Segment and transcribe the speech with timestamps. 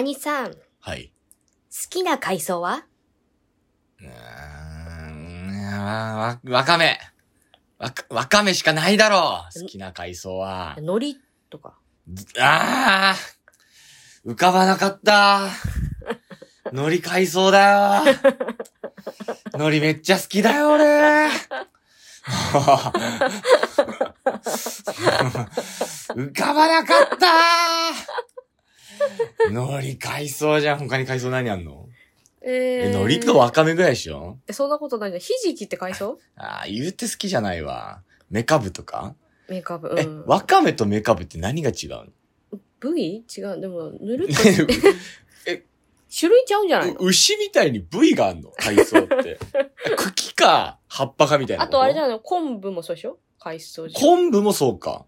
[0.00, 1.12] 兄さん、好はい。
[1.90, 2.84] きな海藻は？
[4.00, 6.98] うーん、わ、わかめ。
[7.78, 9.60] わか、わかめしかないだろう。
[9.60, 10.74] 好きな海藻は。
[10.78, 11.14] 海苔
[11.50, 11.78] とか。
[12.38, 13.16] ああ
[14.26, 15.48] 浮かばなかった。
[16.72, 18.14] 海苔海藻だよ。
[19.54, 21.28] 海苔めっちゃ好きだよ、俺。
[26.14, 27.26] 浮かばなかった
[29.48, 30.78] 海苔海藻じゃん。
[30.78, 31.88] 他に海藻何あんの？
[32.42, 34.38] え、え海苔とわかめぐらいでしょ？
[34.48, 35.20] えそんなことないじゃん。
[35.20, 38.02] ひじきって海藻ああ、言うて好きじゃないわ。
[38.30, 39.14] メカブとか、
[39.48, 39.94] メーカブ。
[39.98, 40.24] えう、ん。
[40.26, 42.04] わかめとメカブって何が違うの？
[42.80, 43.24] 部位？
[43.36, 43.60] 違う。
[43.60, 44.42] でも、ぬるっと。
[45.46, 45.64] え
[46.18, 48.50] 種類ちゃうんじゃない牛みたいに部位があんの？
[48.56, 49.38] 海藻って。
[49.98, 52.20] 茎か、葉っぱかみたいなあとあれじゃゃないの？
[52.20, 53.18] 昆布もそうでしょ？
[53.38, 53.88] 海藻。
[53.92, 55.04] 昆布もそうか。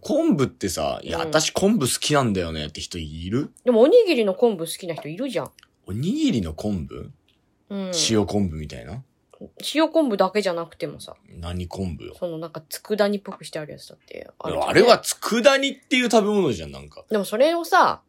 [0.00, 3.52] 昆布ってさ、いや、うん私昆布好きなんだよねって人いる？
[3.64, 5.50] でもおにぎりの昆布好きな人いるじゃん。
[5.86, 7.12] おにぎりの昆布、
[7.70, 7.92] うん。
[8.10, 9.02] 塩昆布みたいな？
[9.74, 12.14] 塩昆布だけじゃなくてもさ、何昆布よ？
[12.18, 17.04] そのなんか佃煮っぽくしてあるやつだってあるじゃんあれは佃煮っていう食べ物じゃん、なんか。
[17.10, 18.00] でもそれをさ、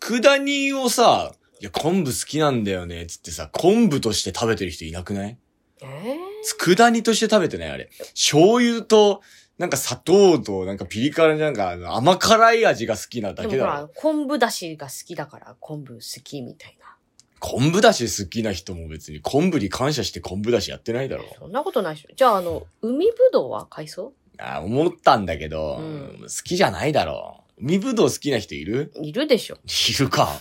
[0.00, 5.36] 佃煮をさ、いや、昆布好きなんだよね、つってさ、昆布として食べてる人いなくない？
[5.82, 6.16] えー、
[6.58, 7.90] 佃煮として食べてないあれ。
[8.14, 9.20] 醤油と、
[9.60, 16.96] なんか砂糖と、なんかピリ辛なんか甘辛い味が好きなだけだろ。、昆布だしが好きだから昆布好きみたいな。
[17.40, 21.24] 昆布だし好きな人も別に昆布に感謝して昆布だしやってないだろ。
[21.38, 22.08] そんなことないでしょ。
[22.16, 27.44] じゃああの、海ぶどうは海藻あ思ったんだけど、うん好きじゃないだろ。
[27.58, 28.90] 海ぶどう好きな人いる？
[29.02, 29.58] いるでしょ。
[29.66, 30.40] いるか。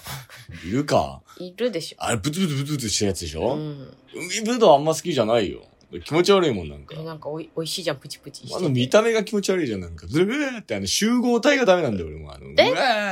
[0.66, 1.22] いるか。
[1.38, 1.98] いるでしょ。
[2.00, 3.98] あれ、ブツブツブツブツしたやつでしょ、うん。
[4.14, 5.66] 海ぶどうあんま好きじゃないよ。
[6.04, 6.96] 気持ち悪いもんなんか。
[6.98, 8.56] えなんかおいおいしいじゃん、プチプチしてて。
[8.56, 10.06] あの見た目が気持ち悪いじゃん、なんか。
[10.08, 12.34] ズルーってあの集合体がダメなんだよ、俺も。
[12.34, 12.56] あの、うわ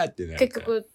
[0.06, 0.36] ーってね。
[0.38, 0.88] 結局、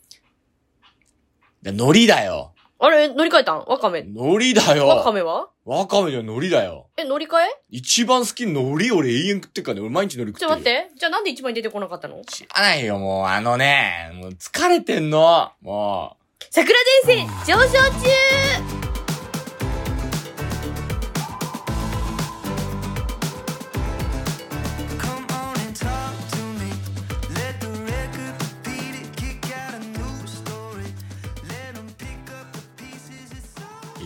[1.63, 1.71] で。
[1.71, 2.53] 海苔だよ。
[2.79, 3.07] あれ？
[3.09, 3.59] 乗り換えたん？
[3.61, 4.01] わかめ。
[4.01, 4.89] 海苔だよ。
[4.89, 5.49] わかめは？
[5.65, 6.89] わかめじゃ海苔だよ。
[6.97, 7.63] え、乗り換え？
[7.71, 9.81] 一番好きな海苔俺永遠食ってっからね。
[9.83, 10.41] 俺毎日海苔食ってる。
[10.41, 10.99] ちょっと待って。
[10.99, 12.21] じゃあなんで一番に出てこなかったの？
[12.25, 13.27] 知らないよ、もう。
[13.27, 15.53] あのね、もう疲れてんの。
[15.61, 16.17] も
[16.51, 16.77] 桜
[17.07, 18.82] 前線上昇中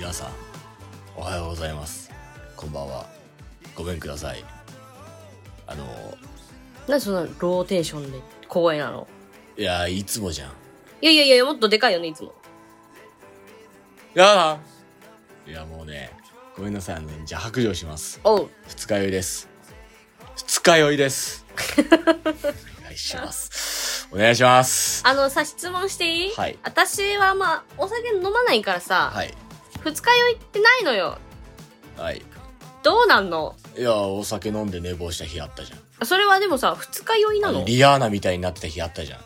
[0.07, 0.29] 皆さん、
[1.17, 2.13] おはようございます。
[2.57, 3.07] こんばんは。
[3.75, 4.45] ごめんください。
[5.67, 5.85] あの、
[6.87, 9.09] なんでそんなローテーションで光栄なの？
[9.57, 10.53] いや、いつもじゃん。
[11.03, 12.33] いやいやいや、もっとでかいよね、いつも。
[14.15, 14.61] いや
[15.45, 16.13] いや、もうね、
[16.57, 16.95] ごめんなさい。
[16.95, 18.21] あのね、じゃあ白状します。
[18.23, 18.51] おう。
[18.69, 19.49] 二日酔いです。
[20.37, 21.45] 二日酔いです。
[22.79, 24.09] お願いします。
[24.13, 25.03] お願いします。
[25.05, 26.31] あのさ、質問していい？
[26.31, 29.35] はい私はまあ、お酒飲まないからさ、はい。
[29.85, 31.19] 二日酔いってないのよ。
[31.97, 32.23] はい。
[32.83, 33.57] どうなんの？
[33.77, 36.07] いや、お酒飲んで寝坊した日あったじゃん。
[36.07, 37.65] それはでもさ、二日酔いなの？
[37.65, 39.19] リアーナみたいになってた日あったじゃん。
[39.19, 39.23] あ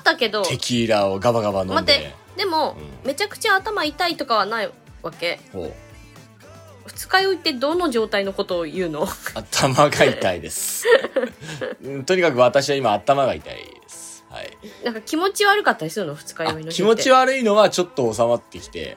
[0.00, 2.14] ったけど、テキーラをガバガバ飲ん待ってで。
[2.36, 4.70] でも、うんめちゃくちゃ頭痛いとかはない
[5.02, 5.40] わけ？
[5.52, 5.72] ほう。
[6.86, 9.06] 二日酔いってどの状態のことを言うの？
[9.34, 10.84] 頭が痛いです。
[11.82, 14.24] うんとにかく私は今頭が痛いです。
[14.30, 14.56] はい。
[14.84, 16.14] なんか気持ち悪かったりするの？
[16.14, 16.74] 二日あ酔いの日って。
[16.74, 18.96] 気持ち悪いのはちょっと収まってきて、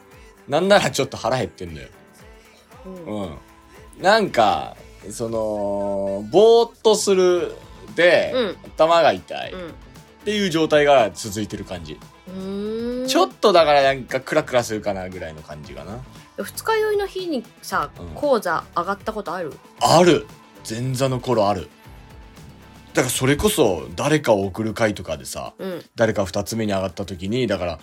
[0.50, 1.88] なんならちょっと腹減ってんのよ。
[2.86, 3.38] うんうん。
[4.02, 4.76] なんか、
[5.12, 7.54] その、ぼーっとする
[7.96, 9.74] で、うん頭が痛いっうん。
[10.26, 12.00] ていう状態が続いてる感じ。
[12.28, 13.08] うーん。
[13.08, 16.00] ちょっとだからなんかクラクラするかなぐらいの感じかな。
[16.44, 20.26] 二日酔いの日にさうん、講座上がったことある、ある
[20.68, 21.68] 前座の頃ある。
[22.94, 25.86] だからそれこそ誰かを送る会とかでさ、うん。
[25.96, 27.80] 誰か二つ目に上がった時に、だから、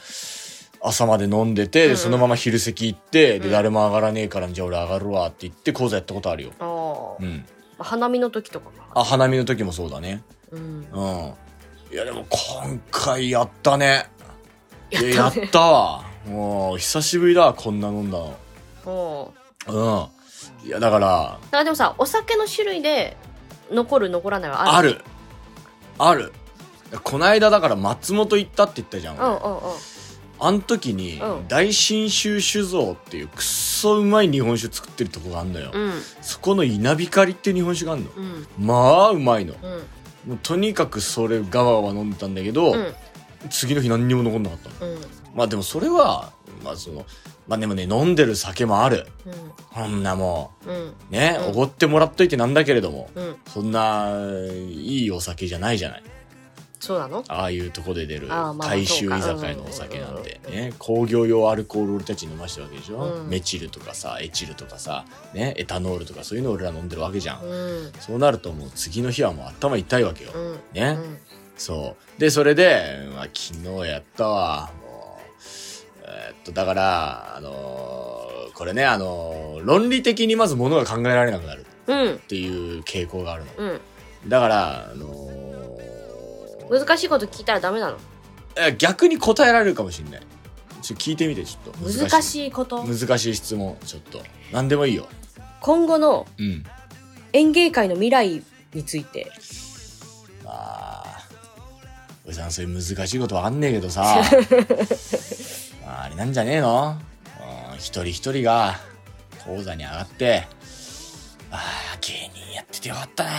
[0.86, 7.16] 朝まで飲んでて、うんうんそのまま昼席行って、で、うん誰も上がらねえから、じゃあ俺上がるわって言って講座やったことあるよ。
[7.20, 7.44] うん。
[7.78, 8.86] 花見の時とかか。
[8.94, 10.22] あ、花見の時もそうだね。
[10.50, 10.86] うん。
[10.92, 11.34] うん。
[11.92, 14.08] いや、でも今回やったね。
[14.90, 15.46] やったね。
[15.46, 16.04] ったわ。
[16.26, 18.18] もう、久しぶりだわ、こんな飲んだ
[18.86, 19.32] の。
[19.66, 19.72] う
[20.64, 20.66] ん。
[20.66, 23.16] いや、だから、だからでもさ、お酒の種類で、
[23.70, 25.02] 残る残らないはある？
[25.98, 26.22] ある。
[26.22, 26.32] ある。
[27.02, 29.16] こないだだから松本行ったって言ったじゃん。
[29.16, 29.60] うんうんうん。
[30.38, 35.70] あん時にうん、大信州酒造っていうくっそうまい日本酒作ってるとこがあんのよ。
[35.72, 35.92] うん。
[36.20, 38.10] そこの稲光って日本酒があんの。
[38.16, 38.46] うん。
[38.58, 39.54] まあ、うまいの。
[39.54, 39.56] う
[40.28, 40.30] ん。
[40.30, 42.94] もうとにかくそれガバガバ飲んでたんだけど、うん。
[43.50, 44.92] 次の日何にも残んなかったの。
[44.92, 45.00] うん。
[45.34, 46.32] まあでもそれは、
[46.64, 47.06] まあその、
[47.46, 49.06] まあでもね、飲んでる酒もある。
[49.24, 49.32] うん。
[49.72, 50.74] こんなもうん。
[50.74, 53.36] う、ね、うんおごってもらっといてなんだけれども、うん。
[53.46, 54.10] そんな、
[54.68, 56.02] いいお酒じゃないじゃない。
[56.78, 57.24] そうなの？
[57.28, 67.42] ああいうとこで出る大衆居酒屋のお酒なんてね、工業用アルコール俺たち飲ましてるわけでしょ、うんメチルとかさ、エチルとかさ、ね、エタノールとかそういうの俺ら飲んでるわけじゃん。
[67.44, 67.46] う
[67.88, 70.32] んそうなるともう次の日はもう頭痛いわけよ。
[70.34, 71.18] うんね、うん
[71.56, 72.20] そう。
[72.20, 74.70] で、それで、まあ、昨日やったわ。
[74.82, 83.52] もう、えーっと、だから、あのーこれね、あのー論理的にまず物が考えられなくなるうんっていう傾向があるの。
[83.56, 83.80] うん
[84.28, 85.55] だから、あのー
[86.70, 87.98] 難しいこと聞いたらダメなの？
[88.56, 90.22] え逆に答えられるかもしんない。
[90.82, 91.78] ちょ聞いてみて、ちょっと。
[91.80, 92.22] 難い。
[92.22, 92.84] しいこと？
[92.84, 94.20] 難しい質問、ちょっと。
[94.52, 95.08] 何でもいいよ。
[95.60, 96.64] 今後のうん。
[97.32, 98.42] 演芸界の未来
[98.72, 99.30] について
[100.42, 101.04] まあ、
[102.26, 104.22] おじさんそういう難しいことはあんねえけどさ、
[105.84, 106.96] まあ、あれなんじゃねえの？
[107.72, 108.78] うん一人一人が
[109.44, 110.46] 講座に上がって、
[111.50, 111.56] あ
[111.94, 113.34] あ、芸人やっててよかったなっ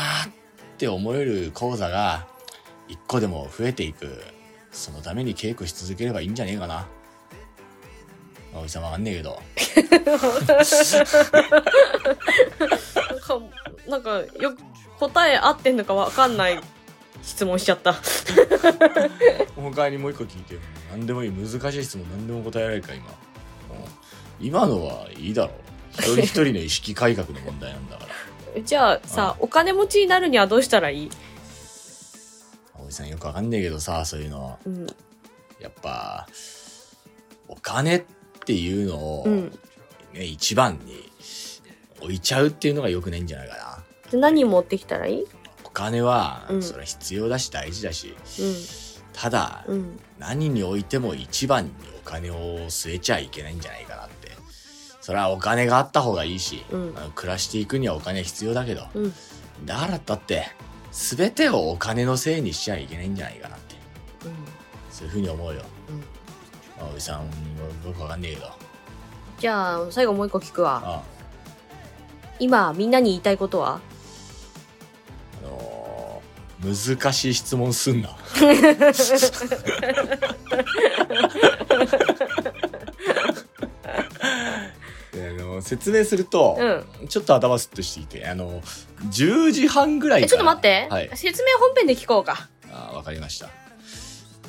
[0.78, 2.28] て思える講座が
[2.88, 4.24] 一個でも増えていく。
[4.72, 6.88] そのために稽古し続ければいいんじゃねえかな。
[8.54, 9.42] おじさんわかんねえけど。
[9.88, 10.02] なん
[13.22, 13.40] か
[13.88, 14.58] なんかよく
[15.00, 16.60] 答え合ってんのかわかんない
[17.22, 17.96] 質問しちゃった
[19.56, 20.60] 他にもう一個聞いてよ。
[20.92, 21.32] 何でもいい。
[21.32, 23.06] 難しい質問何でも答えられるか、今。
[23.08, 23.16] うん
[24.40, 25.56] 今のはいいだろう。
[25.94, 28.62] 一人一人の意識改革の問題なんだから。
[28.64, 31.12] じゃあさお金持ちになるにはどうしたらいい、
[32.88, 34.58] おじさんよくわかんねえけどさ、そういうの。
[34.66, 34.88] うん。
[35.60, 36.26] やっぱ、
[37.50, 38.04] お金っ
[38.46, 39.52] ていうのを、うん、
[40.14, 41.12] ね、一番に
[42.00, 43.84] 置いちゃうっていうのが良くないんじゃないかな。
[44.10, 45.26] で何持ってきたらいい？
[45.66, 46.64] お金は、うん。
[46.64, 48.16] それは必要だし大事だし、う
[49.12, 50.00] ただ、んうん。
[50.18, 54.32] 何においても一番にお金を据えちゃいけないんじゃないかなって。
[55.02, 56.96] それはお金があった方がいいし、うん。
[57.16, 59.14] 暮らしていくにはお金必要だけど、うん。
[59.66, 60.48] だからだって、
[60.92, 63.76] 全てをお金のせいにしちゃいけないんじゃないかなって。
[64.90, 65.62] そういうふうに思うよ。
[65.90, 66.00] うん
[66.80, 67.30] まあおじさん、
[67.84, 68.52] 僕わかんねえけど。
[69.40, 71.04] じゃあ最後もう一個聞くわあ
[72.40, 73.80] 今みんなに言いたいことは？
[75.44, 78.10] あのー難しい質問すんな。
[85.68, 88.62] 説明すると、うんちょっと頭スッとしていて、あの、
[89.12, 90.26] 10時半ぐらいから。
[90.26, 91.10] えちょっと待って、はい。
[91.16, 93.48] 説明本編で聞こうかあわかりました。
[93.48, 93.50] い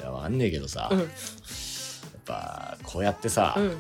[0.03, 1.09] や、わかんねえけどさ、うんやっ
[2.25, 3.77] ぱ、こうやってさ、うん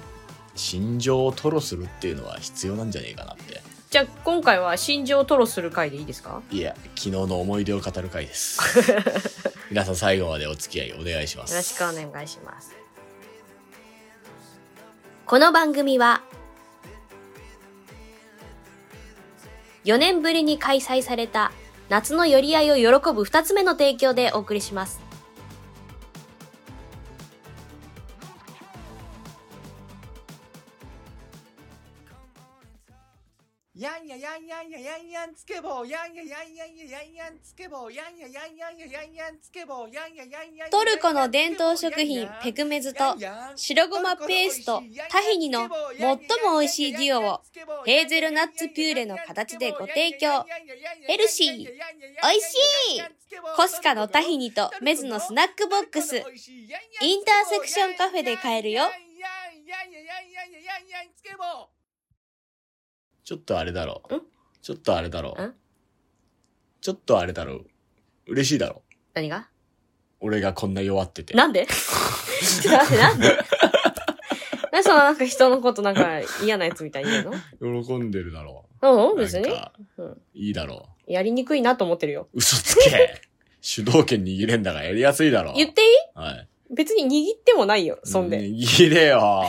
[0.56, 3.62] 心情を吐露するっていうのは必要なんじゃねえかなって。
[3.90, 6.42] じゃあ今回は心情を吐露する回でいいですか？
[6.50, 8.58] いや、昨日の思い出を語る回です。
[9.70, 11.52] 皆さん最後までお付き合いお願いします。
[11.52, 12.72] よろしくお願いします。
[15.26, 16.22] この番組は、
[19.88, 21.50] 4年ぶりに開催された
[21.88, 25.00] 夏の寄り合いを喜ぶ2つ目の提供でお送りします。
[33.78, 43.14] やんややんやんややんやんつけぼうやんややんやんややんやんつけぼうやんややんやんややんやんつけぼうやんややんやんトルコの伝統食品ペクメズと
[43.54, 47.40] 白ごまペーストタヒニの最も美味しいデュオを
[47.84, 50.44] ヘーゼルナッツピューレの形でご提供
[51.06, 52.54] ヘルシー美味し
[52.96, 53.02] い
[53.56, 58.96] コスカのタヒニとメズのスナックボックスインターセクションカフェで買えるよやんや
[59.78, 61.77] やんややんやんつけぼう
[63.28, 64.20] ちょっとあれだろん？
[64.62, 65.52] ちょっとあれだろん？
[66.80, 67.60] ちょっとあれだろ
[68.26, 68.80] 嬉しいだろ
[69.12, 69.50] 何が？
[70.20, 71.34] 俺がこんな弱ってて。
[71.34, 71.66] なんで？
[71.68, 73.28] ちょっと待って、なんで？
[73.28, 73.36] なん
[74.72, 77.24] でそのなんか人のことなんか嫌なやつみたいに言う
[77.60, 77.84] の？
[77.84, 79.16] 喜んでるだろうん、う。
[79.16, 79.52] 別になん。
[79.56, 80.22] かうん。
[80.32, 82.28] いいだろやりにくいなと思ってるよ。
[82.32, 82.38] う。
[82.38, 83.20] 嘘つけ
[83.60, 85.54] 主導権握れんだからやりやすいだろう。
[85.54, 85.88] 言っていい？
[86.14, 86.48] はい。
[86.74, 87.04] 別に
[87.34, 88.40] 握ってもないよ、そんで。
[88.40, 89.44] 握れよ。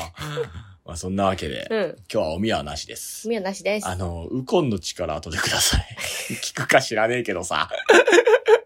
[0.90, 1.80] まあそんなわけで、うん。
[2.12, 3.30] 今日はおみやはなしです。
[3.30, 3.88] みはなしです。
[3.88, 5.86] あの、ウコンの力後でください。
[6.42, 7.70] 聞くか知らねえけどさ。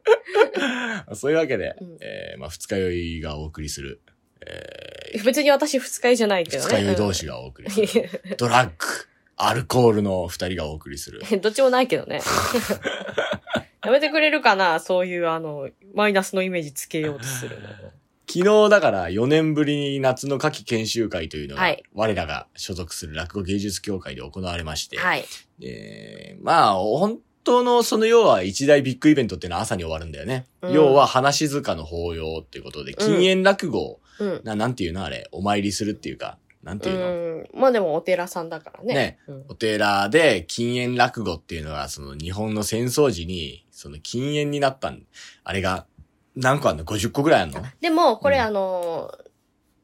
[1.15, 3.99] そういうわけで、うんえー、まあ二日酔いがお送りする、
[4.45, 6.69] え別に私二日酔いじゃないー、けどね。
[6.69, 8.73] 二日酔い同士がお送りする、 ドラッグ、
[9.35, 11.21] アルコールの二人がお送りする。
[11.29, 12.21] うんどっちもないけどね。
[13.83, 17.67] やめてくれるかなそういうあの、マイナスのイメージつけようとするの。
[18.27, 25.25] 昨日だから4年ぶりに夏の夏季研修会というのが、はい我らが所属する落語芸術協会で行われまして、はい。
[25.59, 30.45] でまあ、本当のその要は一大ビッグイベントっていうのは朝に終わるんだよね。
[30.61, 34.41] うん要は話塚の法要っていうことで、禁煙落語を、うん。
[34.43, 37.59] ななんていうのあれ、お参りするっていうか、なんていうの、うん。
[37.59, 38.93] まあでもお寺さんだからね。
[38.93, 45.03] ねうんお寺で禁煙落語っていうのが、その日本の戦争時に、その禁煙になったん、
[45.43, 45.85] あれが、
[46.35, 47.61] 何個あんの ?50 個ぐらいあんの？
[47.81, 49.27] でも、これうんあのー、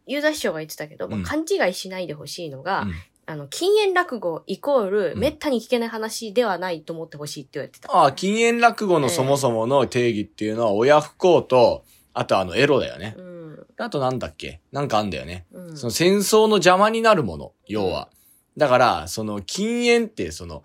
[0.08, 2.94] ユーザー師匠が言ってたけど、勘違いしないでほしいのが、うん
[3.27, 7.91] あの、禁煙落語イコール、うんめったに聞けない話ではないと思ってほしいって言われてた。
[7.96, 11.84] ああ、禁煙落語のそもそもの定義っていうのは、親不孝と、
[12.15, 13.13] あとあの、エロだよね。
[13.18, 13.68] うん。
[13.77, 14.62] あとなんだっけ？
[14.72, 15.46] なんかあんだよね。
[15.51, 15.77] うん。
[15.77, 18.10] その戦争の邪魔になるもの、要は。
[18.58, 20.63] だから、その禁煙って、その、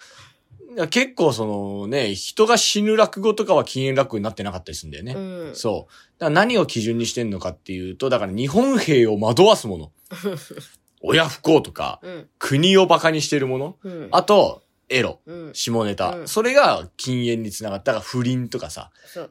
[0.91, 5.15] 結構そのね、人が死ぬ落語とかは禁煙落語になってなかったりするんだよね。
[5.15, 5.19] う
[5.53, 5.55] ん。
[5.55, 5.93] そう。
[6.19, 9.93] だから何を基準にしてんのかっていうと、だから日本兵を惑わすもの。
[11.03, 12.29] 親不孝とか、うん。
[12.39, 13.77] 国を馬鹿にしてるもの。
[13.83, 14.09] うん。
[14.11, 15.21] あと、エロ。
[15.27, 15.51] うん。
[15.55, 16.11] 下ネタ。
[16.11, 18.01] うんそれが禁煙につながった。
[18.01, 18.91] 不倫とかさ。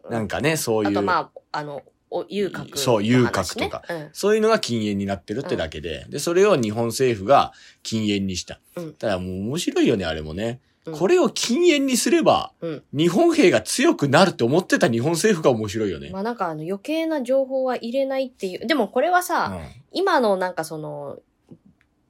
[0.10, 0.90] なんかね、そういう。
[0.90, 1.84] あとまあ、あの、
[2.14, 4.10] お遊郭ね、そう遊郭とかうん。
[4.14, 8.60] そういうのが禁煙になってるってだけで、で、それを日本政府が禁煙にした。
[8.76, 10.62] うんただもう面白いよね、あれもね。
[10.86, 16.10] うんこれを禁煙にすれば、うん日本兵が強くなるって思ってた日本政府が面白いよね。
[16.12, 18.68] まあなんかあの余計な情報は入れないっていう。
[18.68, 19.58] でもこれはさ、
[19.92, 21.20] 今のなんかその、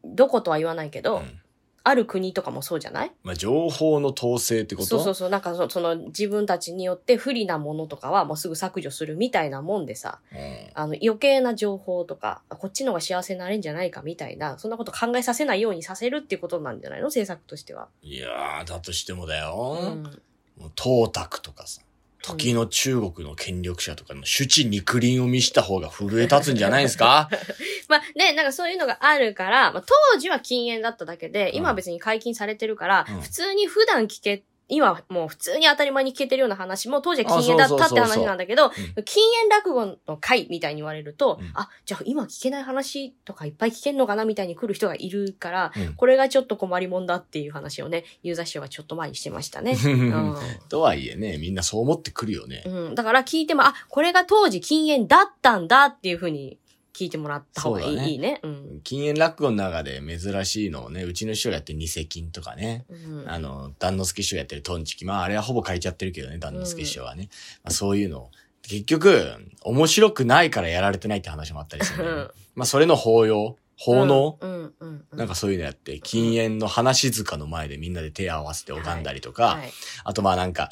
[0.04, 1.40] どことは言わないけど、うんうん
[1.86, 3.12] ある国とかもそうじゃない？
[3.24, 4.88] まあ、情報の統制ってこと？
[4.88, 5.30] そうそうそう。
[5.30, 10.38] なんかそその自分たちによって不利なものとかはもうすぐ削除するみたいなもんでさ、うん
[10.76, 17.08] あの余計な情報とか、こっちの方が幸せになれんじゃないかみたいな、そんなこと考えさせないようにさせるっていうことなんじゃないの？
[17.08, 17.90] 政策としては。
[18.02, 19.78] いやー、だとしてもだよ。
[19.82, 20.04] うん。
[20.04, 21.82] もう東卓とかさ、
[22.24, 27.30] 時の中国の権力者とかの手地肉林を見した方が震え立つんじゃないですか？
[27.90, 33.22] まあね、なんかそういうのがあるから、まあ、当時は禁煙だっただけで、今は別に解禁されてるから、うん。
[33.22, 34.44] 普通に普段聞け、
[34.76, 38.72] 今はもう普通に当たり前に聞けてるような話も当時は禁煙だったって話なんだけど
[39.06, 49.78] 禁煙落語の回みたいに言われると、うんあ、じゃあ今聞けない話とかいっぱい聞けんのかなみたいに来る人がいるから、うんこれがちょっと困りもんだっていう話をね、ユーザー師匠がちょっと前にしてましたね。
[49.86, 50.36] うん
[50.70, 52.64] とはいえね、みんなそう思ってくるよね。
[52.66, 52.96] うん。
[52.96, 56.58] だから聞いても、あ、これが当時禁煙だったんだっていうふうに
[56.94, 58.40] 聞いてもらった方がいい,、ねいいね。
[58.44, 58.82] うん。
[58.84, 65.06] 禁煙落語の中で珍しいのをね、うちの師匠がやってる二世金とかね、うんあの、段之助師匠やってるトンチキ。
[65.06, 67.30] まあ、あれはほぼ書いちゃってるけどね、段之助師匠はね。
[67.64, 68.32] まあ、そういうのを。
[68.62, 74.86] 結局、面白くないからやられてないって話もあったりするんだよね、まあ、それの法要奉納、うん、うん、う
[75.16, 75.18] ん。
[75.18, 79.72] なんかそういうのやって、禁煙の話塚の前でみんなで手を合わせて拝んだりとか、はい。
[80.04, 80.70] あとまあなんか、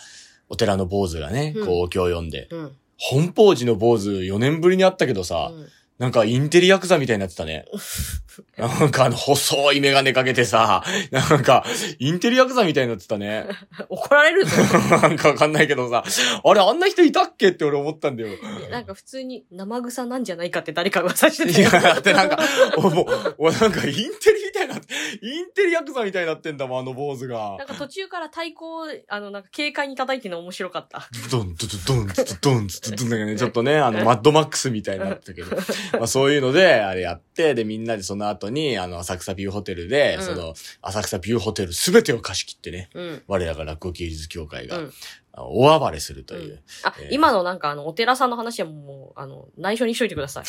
[0.47, 2.75] お寺の坊主がね、うんこうお経を読んで、うん。
[2.97, 5.67] 本法寺の坊主4年ぶりに会ったけどさ、うん
[6.01, 7.65] なんかインテリヤクザみたいになってたね。
[8.57, 11.63] なんかあの細いメガネかけてさ、なんか
[11.99, 13.45] インテリヤクザみたいになってたね。
[13.87, 14.57] 怒られるぞ。
[14.99, 16.03] なんかわかんないけどさ、
[16.43, 18.29] あれあんな人いたっけって俺思ったんだよ。
[18.71, 21.69] なんか普通に生臭なんじゃないかって誰かが噂していたよ。
[21.71, 22.39] や、だってなんか、
[22.77, 24.01] おもう、おなんかインテ
[24.33, 27.63] リって、インテリヤクザみたいになってんだもん、あの坊主がな。
[27.65, 31.07] んか途中から太鼓を、あの、なんか軽快に叩いてるの面白かった。
[31.29, 35.55] ドン、ドドドン、ドドン、ドドン、なんかね、ちょっとね、あの、マッドマックスみたいになってたけど、
[35.97, 43.23] まあそういうので、あれやって、で、みんなでその後に、あの、浅草ビューホテルで、うんその、浅草ビューホテルすべてを貸し切ってね、うん。
[43.27, 44.93] 我らが落語芸術協会が、うん
[45.33, 46.61] あの大暴れするという。
[46.83, 50.43] あ、えー今のなんかあの、お寺さんの話はもう、あの、内緒にしといてください。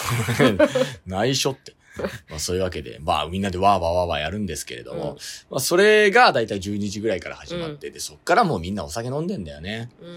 [1.07, 1.75] 内緒って。
[2.31, 5.19] まあそういうわけで、まあみんなでわーわーわーわーやるんですけれども、
[5.51, 9.91] まあそれがだいたい12時ぐらいから始まって、で、そっからもうみんなお酒飲んでんだよね。
[10.01, 10.09] うん。
[10.09, 10.17] うん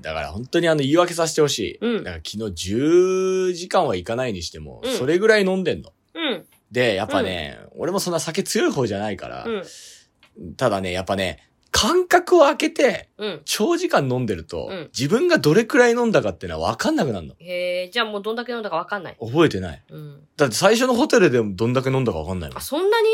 [0.00, 1.78] だから本当にあの言い訳させてほしい。
[1.80, 5.92] うんだから昨日10時間はいかないにしても、うんそれぐらい飲んでんの。
[6.14, 6.46] うん。
[6.70, 10.54] で、やっぱね、俺もそんな酒強い方じゃないから、うん。
[10.54, 13.42] ただね、やっぱね、間隔を空けて、うん。
[13.44, 17.34] 長時間飲んでると、うん自分がどれくらい飲んだかっていうのは分かんなくなるの。
[17.38, 19.16] へえ、じゃあもうどんだけ飲んだかわかんない。
[19.18, 19.82] 覚えてない。
[19.90, 20.20] うん。
[20.36, 23.08] だって最初のホテルでもどんだけ飲んだか分かんないもあ、そんなに？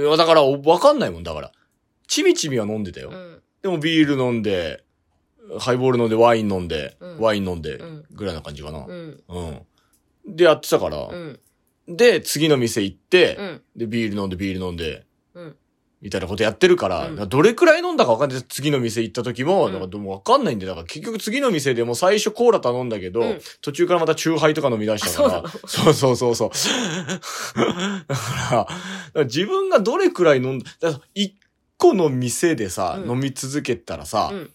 [0.00, 0.04] ん。
[0.04, 1.52] いや、だから分かんないもん、だから。
[2.06, 3.10] ちみちみは飲んでたよ。
[3.10, 3.42] うん。
[3.62, 4.84] でもビール飲んで、
[5.58, 8.84] ハイボール飲んで、ワイン飲んで、うんワイン飲んでうん、ぐらいな感じかな。
[8.86, 9.22] うん。
[9.28, 10.36] うん。
[10.36, 11.40] で、やってたから、うん。
[11.88, 13.62] で、次の店行って、うん。
[13.76, 15.56] で、ビール飲んで、ビール飲んで、うん。
[16.02, 18.42] みたいなことやってるから、うんどれくらい飲んだか分かんない。
[18.42, 26.50] 次の店行った時も、うんなんかでも分かんないんで、だから結局次の店でも最初コーラ頼んだけど、うん途中からまたチューハイとか飲み出したから、あそうそうそうそう。
[27.56, 27.64] だか
[28.50, 28.68] ら、だか
[29.14, 31.34] ら自分がどれくらい飲んだ、だから一
[31.78, 34.50] 個の店でさ、うん飲み続けたらさ、うん。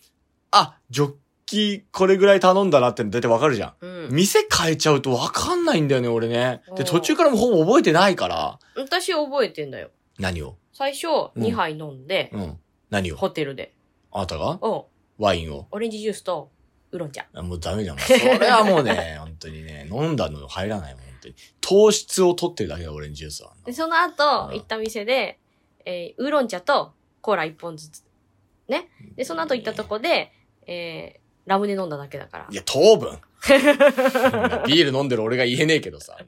[0.52, 1.14] あ、ジョッ
[1.48, 3.86] キこれぐらい頼んだなって大体わかるじゃん。
[3.86, 4.10] うん。
[4.12, 6.62] 店変えちゃうとわかんないんだよね、俺ね。
[6.76, 8.60] で、おー途中からもほぼ覚えてないから。
[8.76, 9.90] 私覚えてんだよ。
[10.20, 10.56] 何を？
[10.82, 12.60] 最初、うん2杯飲んで、うん。
[12.90, 13.16] 何を？
[13.16, 13.72] ホテルで。
[14.12, 14.58] あなたが？
[14.64, 14.88] お
[15.20, 15.68] ワインを？
[15.70, 16.50] オレンジジュースと、
[16.92, 17.28] ウーロン茶。
[17.36, 18.00] あもうダメじゃん。
[18.00, 21.36] それはもうね、 本当にね、飲んだの入らないもん、本当に。
[21.62, 23.54] 糖質を取ってるだけだ、オレンジジュースは。
[23.64, 25.38] で、その後、うん行った店で、
[25.86, 28.04] えーウーロン茶とコーラ1本ずつ。
[28.68, 28.90] ね。
[29.16, 30.32] で、その後行ったとこで、
[30.66, 32.56] えーラムネ飲んだだけだからい。
[32.56, 33.20] や、糖分。
[34.68, 36.16] ビール飲んでる俺が言えねえけどさ。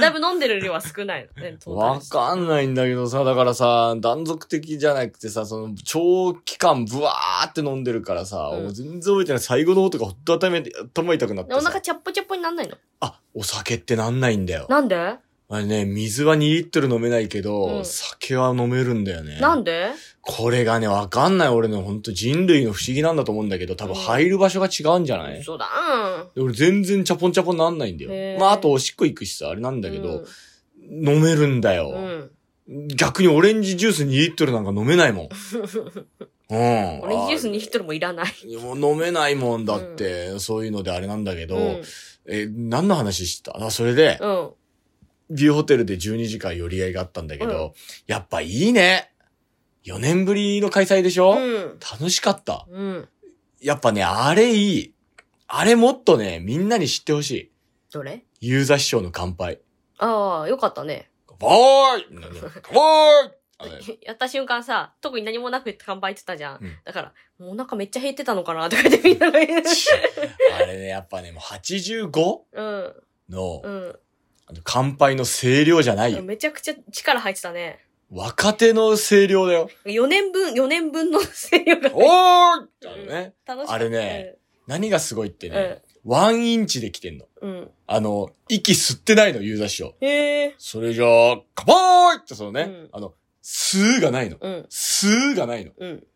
[0.00, 1.56] だいぶ飲んでる量は少ないのね。
[1.66, 9.40] わかんないんだけどさ、だからさ、断続的じゃなくてさ、その、長期間ブワーって飲んでるからさ、うん全然覚えてない。
[9.40, 11.68] 最後の方とかほんと頭痛頭痛くなっておさ。
[11.68, 12.76] 腹チャッポチャッポになんないの？
[13.00, 14.66] あ、お酒ってなんないんだよ。
[14.68, 14.96] なんで？
[15.48, 19.38] あれね、水は2リットル飲めないけど、うん酒は飲めるんだよね。
[19.40, 19.90] なんで？
[20.20, 25.68] これがね、わかんない俺ね、ほんと人類の不思議なんだと思うんだけど、多分入る場所が違うんじゃない、そうだ。
[26.34, 28.38] で俺全然チャポンチャポンなんないんだよ。
[28.40, 30.24] まあ、あとおしっこ行くしさ、あれなんだけど、
[30.90, 31.92] 飲めるんだよ。
[32.68, 32.86] うん。
[32.96, 35.28] 逆にオレンジジュース2リットルなんか飲めないもん。
[36.50, 37.00] うん。
[37.02, 38.26] オレンジジュース2リットルもいらない。
[38.26, 41.82] あもう飲めないもんだって、そういうのであれなんだけど、うん。
[42.26, 43.64] え、何の話してた？
[43.64, 44.50] あ、それで、うん。
[45.30, 47.72] ビューホテルで12時間寄り合いがあったんだけど、うん
[48.06, 49.12] やっぱいいね。
[49.84, 51.78] 4年ぶりの開催でしょ、うん。
[51.78, 52.66] 楽しかった。
[52.68, 53.08] うん。
[53.60, 54.94] やっぱね、あれいい。
[55.48, 57.52] あれもっとね、みんなに知ってほしい。
[57.92, 58.24] どれ？
[58.40, 59.60] ユーザ師匠の乾杯。
[59.98, 61.10] ああ、よかったね。
[61.26, 62.06] 乾杯
[62.62, 63.36] 乾杯
[64.04, 66.58] やった瞬間さ、特に何もなく乾杯って言ったじゃん。
[66.60, 68.68] うんだから、もうお腹めっちゃ減ってたのかな？
[68.68, 69.62] とか言ってみんなが言う。
[70.54, 72.40] あれね、やっぱね、もう 85?
[72.52, 72.94] うん。
[73.30, 73.98] の、うん。
[74.46, 76.22] あの乾杯の声量じゃないよ。
[76.22, 77.80] めちゃくちゃ力入ってたね。
[78.10, 79.68] 若手の声量だよ。
[79.84, 81.90] 4年分、4年分の声量が。
[81.92, 83.34] おーいってあのね。
[83.44, 83.70] 楽し。
[83.70, 84.36] あれね
[84.68, 85.54] 何がすごいってうん。
[85.54, 87.26] ね、ワンインチで来てんの。
[87.88, 89.94] あの、息吸ってないの、ユーザー師匠。
[90.00, 90.54] へえ。
[90.58, 94.38] それじゃあ、乾杯ってそのね、うんあの、吸うがないの。
[94.40, 94.66] うん。
[94.70, 95.72] 吸うがないの。
[95.76, 96.06] うん。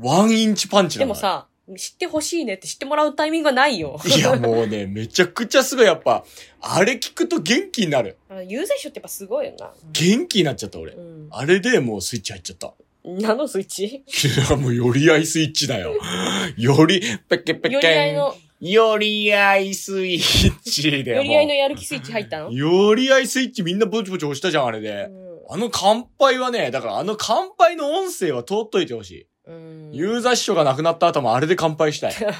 [0.00, 1.08] ワンインチパンチなの。
[1.12, 3.98] でもさ、知ってほしいねって知ってもらうタイミングがないよ。
[4.04, 6.24] いや、もうね、 めちゃくちゃすごい、やっぱ、
[6.60, 8.18] あれ聞くと元気になる。
[8.28, 9.72] あのユーザーショってやっぱすごいよな。
[9.92, 11.00] 元気になっちゃった、俺う。
[11.00, 11.28] ん。
[11.30, 12.74] あれでもうスイッチ入っちゃった。
[13.04, 13.84] 何のスイッチ？
[13.86, 14.02] い
[14.50, 15.94] や、もう、より合いスイッチだよ。
[16.56, 17.72] より、ペケペケン。
[17.72, 21.16] より合いの、より合いスイッチだよ。
[21.18, 22.48] より合いのもやる気スイッチ入ったの？
[22.48, 25.08] うより合いスイッチみんなぼちぼち押したじゃん、あれで。
[25.50, 29.26] あの乾杯はね、だからあの乾杯の音声は通っといてほしい。
[29.46, 29.90] うん。
[29.92, 32.14] ユーザー師匠が亡くなった後もあれで乾杯したい。
[32.18, 32.32] 乾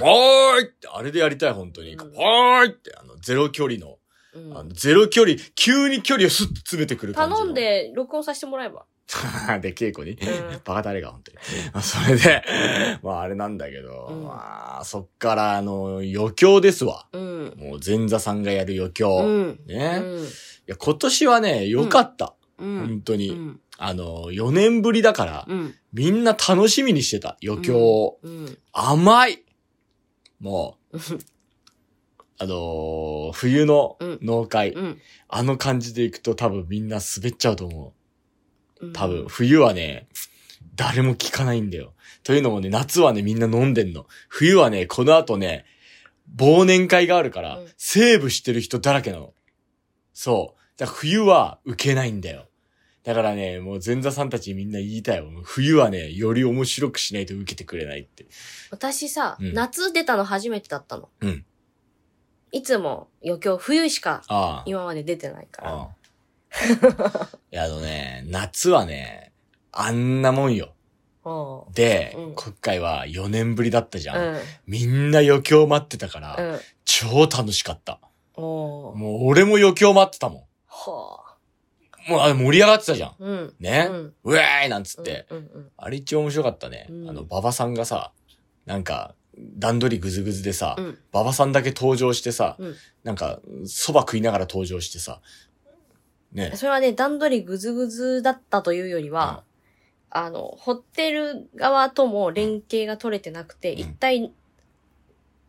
[0.00, 1.92] 杯って、あれでやりたい、本当に。
[1.92, 3.98] うん乾杯って、あの、ゼロ距離の、
[4.34, 7.36] うんあの、ゼロ距離、急に距離をスッと詰めてくる感じの。
[7.38, 8.84] 頼んで録音させてもらえば。
[9.60, 10.12] で、稽古に。
[10.12, 10.24] う
[10.56, 11.38] んバカ誰が、本当に。
[11.72, 12.42] まあそれで、
[13.02, 17.06] まああれなんだけど、うんまあそっから、あの、余興ですわ。
[17.12, 17.54] うん。
[17.56, 19.18] もう前座さんがやる余興。
[19.24, 19.60] うん。
[19.66, 20.28] ね、いうん。
[20.66, 22.34] や、今年はね、良かった。
[22.58, 22.78] うん。
[22.86, 23.56] 本当に。
[23.78, 23.84] うん。
[23.86, 25.74] あの、4年ぶりだから、うん。
[25.92, 27.36] みんな楽しみにしてた。
[27.44, 28.18] 余興を。
[28.22, 28.58] うん。
[28.72, 29.44] 甘い
[30.40, 30.98] もう、
[32.36, 34.98] あのー冬の農会、うん。
[35.28, 37.94] あの感じで行くと多分みんな滑っちゃうと思
[38.80, 38.92] うんう。
[38.92, 39.26] 多分、。
[39.28, 40.08] 冬はね、
[40.74, 41.94] 誰も聞かないんだよ。
[42.22, 44.06] というのもね、夏はね、みんな飲んでんの。
[44.28, 45.64] 冬はね、この後ね、
[46.36, 49.34] 忘年会があるから、うんセーブしてる人だらけなの。
[50.12, 50.60] そう。
[50.78, 52.46] だから冬は受けないんだよ。
[53.04, 55.26] だからね、もう前座さんたちにみんな言いたいよ。
[55.42, 58.26] 冬はね、より面白くしないと受けてくれないって。
[58.70, 61.10] 私さ、うん夏出たの初めてだったの。
[61.20, 61.44] うん。
[62.50, 64.62] いつも余興冬しかああ。
[64.64, 65.72] 今まで出てないから。
[65.72, 65.88] ああ
[67.52, 69.32] いや、あのね、夏はね、
[69.70, 70.72] あんなもんよ。
[71.24, 74.34] おで、うん今回は4年ぶりだったじゃん。
[74.34, 74.40] うん。
[74.66, 76.60] みんな余興待ってたから、うん。
[76.86, 78.00] 超楽しかった。
[78.36, 81.23] もう俺も余興待ってたもはん。
[82.08, 83.10] もうあれ盛り上がってたじゃん。
[83.10, 83.14] あ。
[83.18, 83.54] うん。
[83.60, 84.14] ね、うん。
[84.24, 85.26] うえーいなんつって。
[85.30, 86.86] うんうんあれ一応面白かったね。
[86.90, 88.12] うんあの、馬場さんがさ、
[88.66, 90.98] なんか、段取りぐずぐずでさ、うん。
[91.12, 95.20] 馬場さんだけ登場してさ、うんなんか、蕎麦食いながら登場してさ、
[96.32, 96.52] ね。
[96.56, 99.44] それはね、段取りぐずぐずだったというよりは、
[100.10, 104.32] あの、ホテル側とも連携が取れてなくて、うん一体、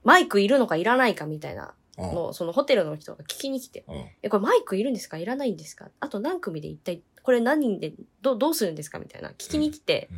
[0.03, 1.67] マイクいるのかいらないかみたいなうん。
[1.97, 4.05] のを、そのホテルの人が聞きに来て、うん。
[4.23, 5.17] え、これマイクいるんですか？
[5.17, 5.89] いらないんですか？
[5.99, 8.99] あと何組で一体、これ何人で、ど、どうするんですか？
[8.99, 10.09] みたいな、聞きに来て、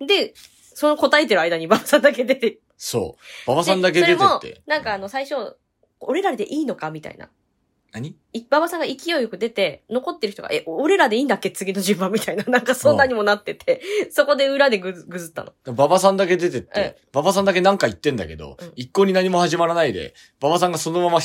[0.00, 0.06] うん。
[0.06, 0.34] で、
[0.74, 3.50] その答えてる間にババさんだけ出て、そう。
[3.50, 4.62] 馬場さんだけ出てって。
[4.66, 5.56] なんかあの、最初、
[6.00, 6.90] 俺らでいいのか？
[6.90, 7.30] みたいな。
[7.92, 8.16] 何？
[8.32, 11.50] い馬場さんが勢いよく出て、残ってる人が、え、俺らでいいんだっけ？
[11.50, 12.44] 次の順番みたいな。
[12.48, 15.52] なんかそんなにもなってて、そこで裏でぐずぐずったの。
[15.66, 21.20] 馬場さんだけ出てって、馬場さんだけなんか言ってんだけど、うん一向に何も始まらないで、馬場さんがそのまま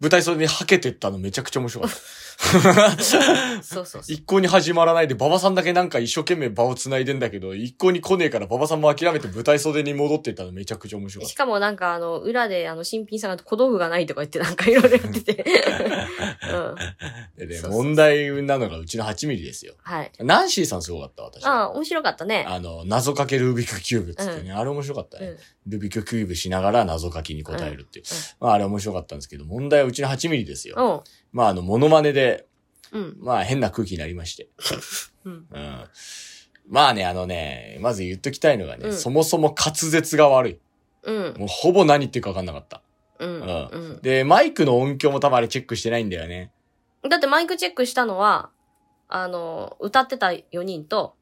[0.00, 1.96] 舞台袖にはけてったのめちゃくちゃ面白かった。
[2.38, 3.22] そう
[3.62, 4.02] そうそう。
[4.06, 15.44] 一向に始まらないで、馬場さんだけなんか一生懸命場を繋いでんだけど、一向に来ねえから馬場さんも諦めて舞台袖に戻ってったのめちゃくちゃ面白かったしもなんかあの、裏であの、新品さんが小道具がないとか言ってなんかいろいろやってて。
[16.52, 16.74] うん。
[16.76, 17.46] た。
[17.46, 19.74] でね、問題なのがうちの8ミリですよ。
[19.82, 20.12] はい。
[20.20, 21.44] ナンシーさんすごかった、私。
[21.44, 22.44] ああ、面白かったね。
[22.48, 25.26] あの、謎かけルービックキューブっつってね、あれ面白かったね。
[25.26, 25.38] うん。
[25.66, 28.04] ルービックキューブしながら謎かけに答えるっていう。
[28.08, 31.04] うんうんまああれ面白かったんですけど、問題はうちの8ミリですよ。
[31.38, 32.48] まああの、モノマネで、
[32.90, 33.16] うん。
[33.20, 34.48] まあ変な空気になりまして。
[35.24, 35.46] うん。
[35.52, 35.84] うん。
[36.68, 40.58] まあね、あのね、まず言っときたいのがね、うんそもそも滑舌が悪い。
[41.04, 41.34] うん。
[41.38, 42.82] もうほぼ何言ってるか分かんなかった。
[43.20, 43.40] うん。
[43.40, 44.02] ううん。
[44.02, 46.50] で、マイクの音響も多分あれチェックしてないんだよね。
[47.08, 48.50] だってマイクチェックしたのは、
[49.06, 51.14] あの、歌ってた4人と、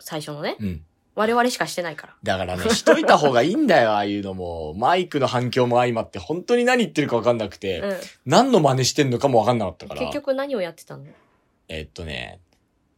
[0.00, 0.84] 最初のね、うん。
[1.16, 2.14] 我々しかしてないから。
[2.22, 4.74] だからね、しといた方がいいんだよ、 ああいうのも。
[4.74, 7.96] マイクの反響も相まって、本当に何言ってるか分かんなくて、うん。
[8.26, 10.00] 何の真似してんのかも分かんなかったから。
[10.02, 11.04] 結局何をやってたの？
[11.68, 12.40] えっとね、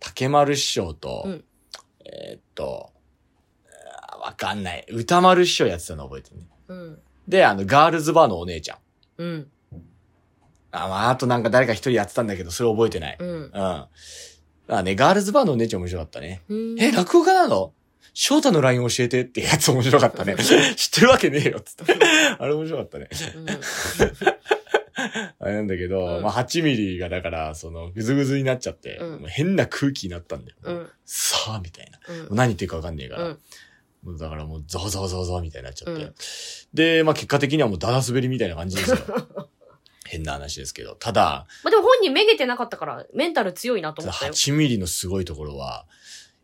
[0.00, 1.44] 竹丸師匠と、うん
[2.04, 2.90] えっと、
[4.10, 4.84] あーわかんない。
[4.90, 6.48] 歌丸師匠やってたの覚えてるね。
[6.68, 7.02] うん。
[7.28, 8.78] で、あの、ガールズバーのお姉ちゃん。
[9.18, 9.50] うん。
[10.72, 13.16] あ、まあ、あとなんか誰か一人やってたんだけど、それ覚えてない。
[13.18, 13.50] うんうん。
[13.54, 16.42] あね、ガールズバーのお姉ちゃん面白かったね。
[16.48, 16.80] うん。
[16.80, 17.72] え、落語家なの？
[18.20, 20.34] 翔太の LINE 教えてってやつ面白かったね。
[20.74, 21.94] 知ってるわけねえよ、つって。
[22.36, 23.08] あれ面白かったね。
[23.36, 23.46] うん
[25.38, 30.56] あれなんだけど、うんまあ8ミリがだから、その、ぐずぐずになっちゃって、うんもう変な空気になったんだよ。
[30.64, 30.90] うん。
[31.04, 32.00] さあ、みたいな。
[32.30, 33.22] 何言ってるかわかんねえから。
[33.22, 33.38] うん
[34.02, 36.02] もうだからもう、ゾワゾワゾワゾワみたいになっちゃって。
[36.02, 36.14] うん
[36.74, 38.98] で、まあ結果的にはもうダダ滑りみたいな感じですよ。
[40.06, 40.96] 変な話ですけど。
[40.96, 44.32] ただ、まあ、でも本人めげてなかったから、メンタル強いなと思ったよ。
[44.32, 45.86] 8ミリのすごいところは、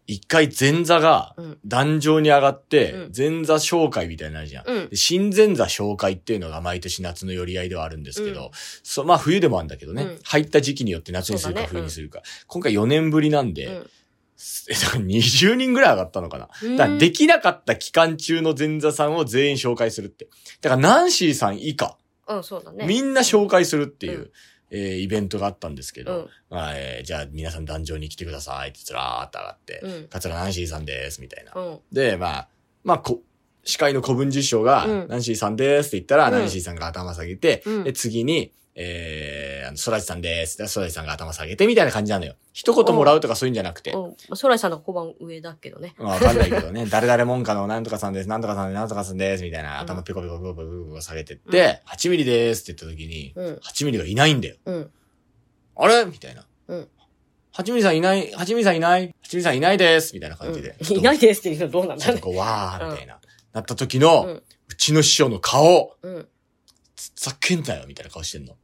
[0.06, 1.58] 一回前座がうん。
[1.64, 4.64] 壇上に上がってうん、前座紹介みたいになるじゃん。
[4.66, 4.88] うん。
[4.90, 8.50] で新前座紹介っていうのが毎年夏の寄り合いではあるんですけど、うん
[8.82, 12.22] そう、まあ冬でもあるんだけどね、うん入った時期によって夏にするかそうだね冬にするか。
[12.46, 13.90] 今回4年ぶりなんで、うん
[14.68, 16.48] えだから20人ぐらい上がったのかな。
[16.76, 20.28] だからできなかった期間中の前座さんを全員紹介するって。
[20.60, 21.96] だからナンシーさん以下、
[22.28, 22.84] うん、そうだね。
[22.84, 24.30] みんな紹介するっていう、うん
[24.74, 26.28] えーイベントがあったんですけど、うん。
[26.50, 30.08] まあえーじゃあ皆さん壇上に来てくださいってずらーっと上がって、うん。
[30.08, 31.52] 桂ナンシーさんです、みたいな。
[31.54, 31.78] うん。
[31.92, 32.48] で、まあ、
[32.82, 33.22] まあ、こ、
[33.64, 40.58] 司会の古文実証が、うんナンシーさんですって言ったら、うんナンシーさんが頭下げて、うんで、次に、えー、あの、ソラジさんです。
[40.58, 42.34] で、ソラジさんが頭下げて、みたいな感じなのよ。
[42.52, 43.92] 一言もらうとかそういうんじゃなくて。
[43.92, 44.02] うん。
[44.02, 45.94] まあソライさんの小判上だけどね。
[45.96, 46.86] まあわかんないけどね。
[46.90, 53.54] 誰々門下のなんとかさんです、なんとかさんで、なんとかさんです、みたいな、うん頭ペコペコペコペコペコ下げてって、8ミリですって言った時に、うん。
[53.56, 54.56] 8ミリがいないんだよ。
[54.64, 54.90] うん。
[55.76, 56.04] あれ？
[56.06, 56.44] みたいな。
[56.66, 56.88] うん。
[57.52, 60.74] 8ミリさんいない、8ミリさんいない、8ミリさんいないです、みたいな感じで。
[60.80, 62.12] うんいないですって言うのどうなんだね。
[62.12, 63.20] ちょっとこう、わー、みたいな。
[63.52, 64.42] なった時の、ううん
[64.76, 66.28] ちの師匠の顔、うん。
[67.24, 68.56] ざけんなよ、みたいな顔してんの。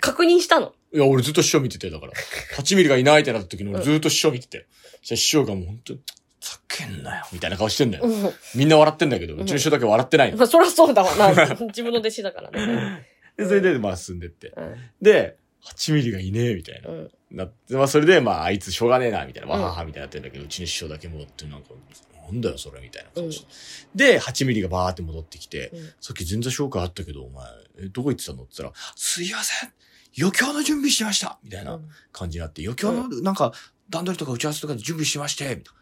[0.00, 0.74] 確認したの？
[0.92, 2.12] いや、俺ずっと師匠見てて、だから。
[2.56, 4.66] 8ミリがいないってなった時に俺ずっと師匠見てて。
[5.02, 6.00] じゃあ師匠がもう本当に、
[6.40, 8.04] ざけんなよ、みたいな顔してんだよ。
[8.04, 8.32] うん。
[8.54, 10.36] みんな笑ってんだけど、うちの師匠だけ笑ってないの。
[10.36, 11.28] まあ、そらそうだわな。
[11.66, 13.06] 自分の弟子だからね。
[13.36, 14.52] で、それで、まあ進んでって。
[14.56, 14.76] うん。
[15.00, 16.92] で、8ミリがいねえ、みたいなう。
[16.92, 17.10] ん。
[17.30, 19.54] なって、まあそれで、まああいつしょうがねえな、みたいな。
[19.54, 21.70] うんわはは、みたいになってんだけど、うちの師匠だけ戻って、なんか、
[22.22, 23.46] なんだよ、それ、みたいな感じ。
[23.94, 27.44] で、8ミリがバーって戻ってきて、うんさっき前座紹介あったけど、お前、
[27.78, 28.42] え、どこ行ってたの？
[28.42, 29.72] って言ったら、すいません
[30.18, 31.80] 余興の準備してましたみたいな
[32.12, 33.52] 感じになって、余興の、なんか、
[33.90, 35.74] 段取りとか打ち合わせとかで準備してまして、みたい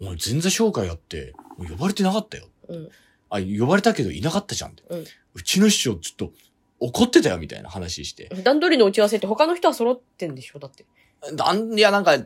[0.00, 0.08] な。
[0.08, 2.48] お前、前座紹介やって、呼ばれてなかったよ。
[2.68, 2.88] うん。
[3.30, 4.82] あ、呼ばれたけどいなかったじゃんって。
[4.88, 6.32] うんうちの師匠、ちょっと、
[6.80, 8.28] 怒ってたよ、みたいな話して。
[8.42, 10.58] 段取りの打ち合わせって他の人は揃ってんでしょ？
[10.58, 10.84] だって。
[11.32, 12.16] なんいや、なんか、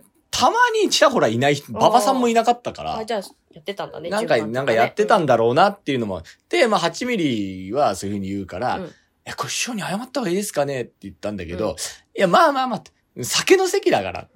[0.42, 4.10] たまにちらほらいない人、馬場さんもいなかったからあ、、じゃあ、やってたんだね。
[4.10, 5.34] なんか、なんかやってたんだ。
[5.34, 6.22] だろうなっていうのも。
[6.48, 8.90] で、まあ、8ミリはそういうふうに言うから、うん
[9.24, 11.76] え、これ師匠に謝った方がいいですかねって言ったんだけど、
[12.16, 12.82] いや、まあまあまあ
[13.22, 14.26] 酒の席だから。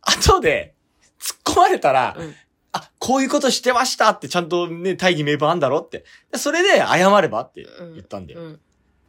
[0.00, 0.74] 後で、
[1.20, 2.34] 突っ込まれたら、うん
[2.72, 6.04] あ、こういうことしてましたってちゃんとね、大義名分あんだろって。
[6.32, 8.56] でそれで謝ればってうん言ったんだよ。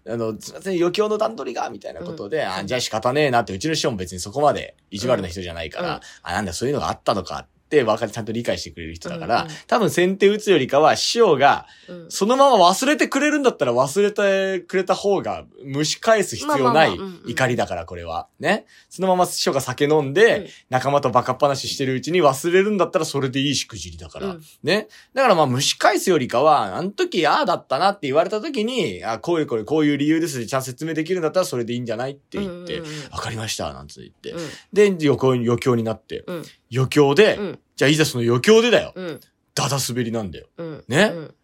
[0.05, 0.13] うん。
[0.13, 12.05] あの、すいません、余興の段取りが、みたいなことで、あ、じゃあ仕方ねえなって、うちの師匠も別にそこまで意地悪な人じゃないから、うんあ、なんだ、そういうのがあったのかって、わかり、ちゃんと理解してくれる人だから、うんうん多分先手打つよりかは、師匠が、うん。
[12.09, 18.27] そのまま忘れてくれるんだったら忘れてくれた方が蒸し返す必要ない怒りだから、これは。
[18.39, 18.65] ね。
[18.89, 24.27] そのまま師匠が酒飲んで、うん仲間とバカっ話してるうちに忘れるんだったらそれでいいしくじりだから。
[24.27, 24.87] うんね。
[25.13, 32.81] だからまあ蒸し返すよりかは、あの時ああだったなって言われた時に、あ、こういうこれこういう理由ですちゃんと説明できるんだったらそれでいいんじゃないって言って、
[33.11, 34.43] わ、かりました、なんつって言って。
[34.43, 38.93] うんで、余興余興になって、うん余興で、うんじゃあいざその余興でだよ。
[38.95, 39.19] うん。
[39.55, 40.47] ダダ滑りなんだよ。
[40.57, 40.83] うん。
[40.87, 41.11] ね？
[41.13, 41.35] うん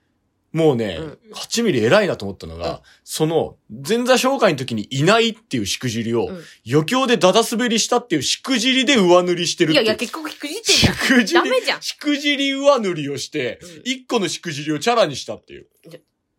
[0.51, 9.83] もうね、うん8ミリ偉いなと思ったのが、うんその、前座紹介の時にいないっていうしくじりを、うん余興でダダ滑りしたっていうしくじりで上塗りしてるっていう。
[9.83, 10.95] いやいや、結局、くじってんしじゃん。
[10.95, 11.81] くじり、ダメじゃん。
[11.81, 15.67] しくじり上塗りをしてうん、一個のしくじりをチャラにしたっていう。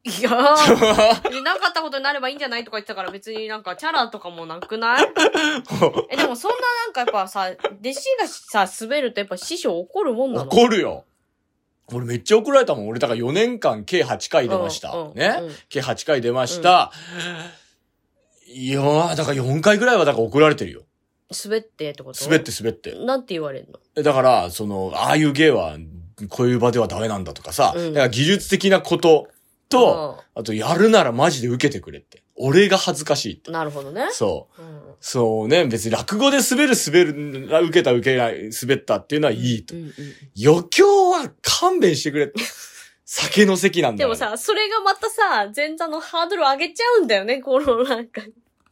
[0.02, 0.32] いやー、
[1.44, 5.04] なかったことになればいいんじゃないとか言ってたから別になんかチャラとかもなくない？
[6.10, 10.50] え、でもそんななんかやっぱさ、弟子がさ、滑るとやっぱ師匠怒るもんなの？
[10.50, 11.04] 怒るよ。
[11.92, 12.88] 俺めっちゃ怒られたもん。
[12.88, 14.90] 俺だから4年間計8回出ました。
[14.92, 16.92] うんうんね、うん計8回出ました。
[18.46, 20.82] いやー、だから4回ぐらいはだから怒られてるよ。
[21.44, 22.24] 滑ってってこと？
[22.24, 22.94] 滑って滑って。
[22.94, 23.78] なんて言われるの？
[23.96, 25.76] えだから、その、ああいう芸は、
[26.28, 29.28] こういう場ではダメなんだとかさ、うんだから技術的なこと
[29.70, 32.22] と、あと、やるならマジで受けてくれって。
[32.36, 33.48] 俺が恥ずかしいって。
[33.48, 34.08] うんなるほどね。
[34.10, 34.62] そう。
[34.62, 34.80] うん。
[35.00, 39.74] そうね、別に落語で滑る滑る、受けた受けない、滑ったっていうのはいいと。
[39.74, 39.92] うんうん
[40.42, 42.42] 余興は勘弁してくれって。
[43.04, 44.08] 酒の席なんだよ。
[44.08, 48.22] でもさ、それがまたさ、前座のハードル上げちゃうんだよね、このなんか。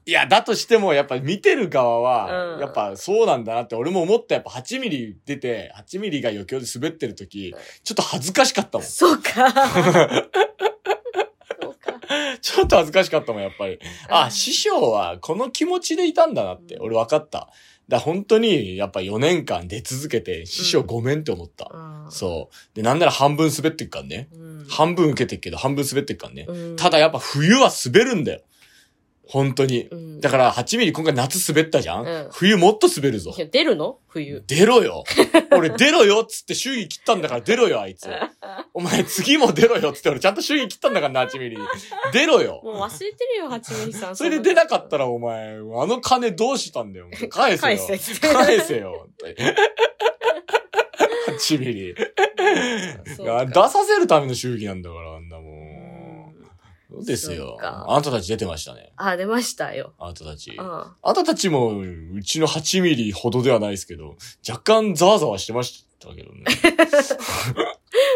[0.06, 4.37] いや、だとしても、やっぱ見てる側は、うんやっぱそうなんだなって、俺も思った。
[4.37, 8.87] やっぱ8ミリ出て、8ミリが余興で滑ってる時、ちょっと恥ずかしかったもん。
[8.87, 9.52] そうか。
[12.42, 13.74] ちょっと恥ずかしかったもん、やっぱり。
[13.74, 17.48] うあ、ん師匠はこの気持ちでいたんだなって、俺分かった。
[17.88, 21.70] だ本当に、やっぱ4年間出続けて、師匠ごめんって思った。
[21.72, 22.77] うんそう。
[22.77, 24.29] で、なんなら半分滑ってっからね。
[24.33, 26.44] うん半分受けてっけど、半分滑ってっからね。
[26.46, 28.40] うんただやっぱ冬は滑るんだよ。
[29.27, 29.88] 本当に。
[29.90, 33.98] うんだから8ミリ今回夏滑ったじゃん、うん冬もっと滑るぞ出るの？
[34.09, 34.42] 冬。
[34.46, 35.05] 出ろよ。
[35.57, 38.09] 俺出ろよっつって祝儀切ったんだから出ろよ、あいつ。
[38.78, 41.58] お前次も出ろよっつって俺ちゃんと祝儀切ったんだからな、8ミリ。
[42.12, 42.60] 出ろよ。
[42.62, 44.16] もう忘れてるよ、八ミリさん。
[44.16, 47.08] それで出なかったらお前、あの金どうしたんだよ。
[47.28, 47.76] 返せよ。
[47.76, 49.08] 返せ返せよ。
[51.26, 51.94] 8ミリ。
[51.96, 52.06] 出
[53.52, 55.48] させるための祝儀なんだから、あんなもん。
[56.88, 58.92] そうですそよあんたたち出てましたね。
[58.94, 59.92] あ、出ましたよ。
[59.98, 60.52] あんたたち。
[60.52, 60.84] うん。
[61.02, 64.14] あんたたちも、うちの8ミリほどではないですけど、
[64.48, 66.44] 若干ざわざわしてましたけどね。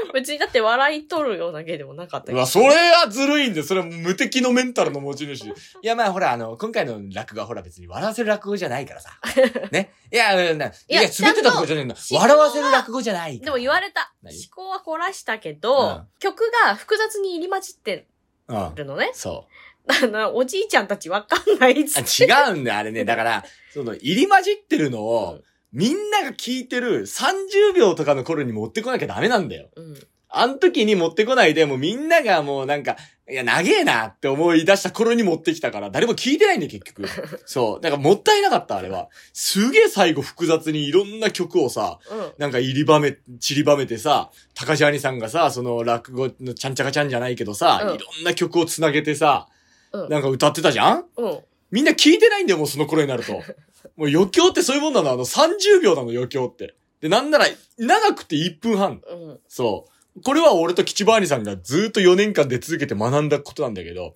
[0.15, 3.65] 別にだって笑い取るような芸でもなかったけどそれはずるいんだよ。
[3.67, 5.47] それは無敵のメンタルの持ち主。
[5.47, 9.19] いや、まあほら、あの、今回の落語はほら別に笑わせる落語じゃないからさ。
[9.71, 9.93] ね。
[10.12, 11.95] いや、うんないや、や滑ってたとこじゃねえんだ。
[11.95, 13.45] ちゃんと笑わせる落語じゃないから。
[13.47, 14.12] でも言われた。
[14.23, 14.35] 何？
[14.37, 18.07] 思考は凝らしたけど、うん曲が複雑に入り混じって
[18.49, 18.75] うん。
[18.75, 19.11] るのね。
[19.15, 19.93] そう。
[20.05, 22.33] あの、おじいちゃんたちわかんないっつって。
[22.33, 23.05] あ違うんだよ、あれね。
[23.05, 29.69] だから、その、入り混じってるのを、うんみんなが聞いてる30秒とかの頃に持ってこなきゃダメなんだよ。
[29.77, 29.97] うん。
[30.35, 32.97] あん時に持ってこないで、もうみんながもうなんか、
[33.31, 37.07] いや、長えなって思い出した頃に持ってきたから、誰も聞いてないんだよ、結局。
[37.45, 37.81] そう。
[37.83, 39.09] だからもったいなかった、あれは。
[39.35, 42.33] すげえ最後複雑にいろんな曲をさ、うん。
[42.39, 49.49] なんか入りばめ、散りばめてさ、高橋兄さんがさ、その落語のちゃんちゃかちゃんじゃないけどさ、うんいろんな曲をつなげてさ、
[49.93, 50.09] うん。
[50.09, 51.05] なんか歌ってたじゃん？
[51.19, 51.39] うん。
[51.71, 53.43] みんな聞いてないんだよ、もうその頃になると。
[53.97, 56.75] もう余興ってそういうもんなの、あの30秒なの、余興って。
[57.01, 57.47] で、なんなら、
[57.79, 59.01] 長くて1分半。
[59.09, 59.41] うん。
[59.49, 60.23] そう。
[60.23, 64.15] これは俺と吉場兄さんがずーっと4年間で続けて学んだことなんだけど、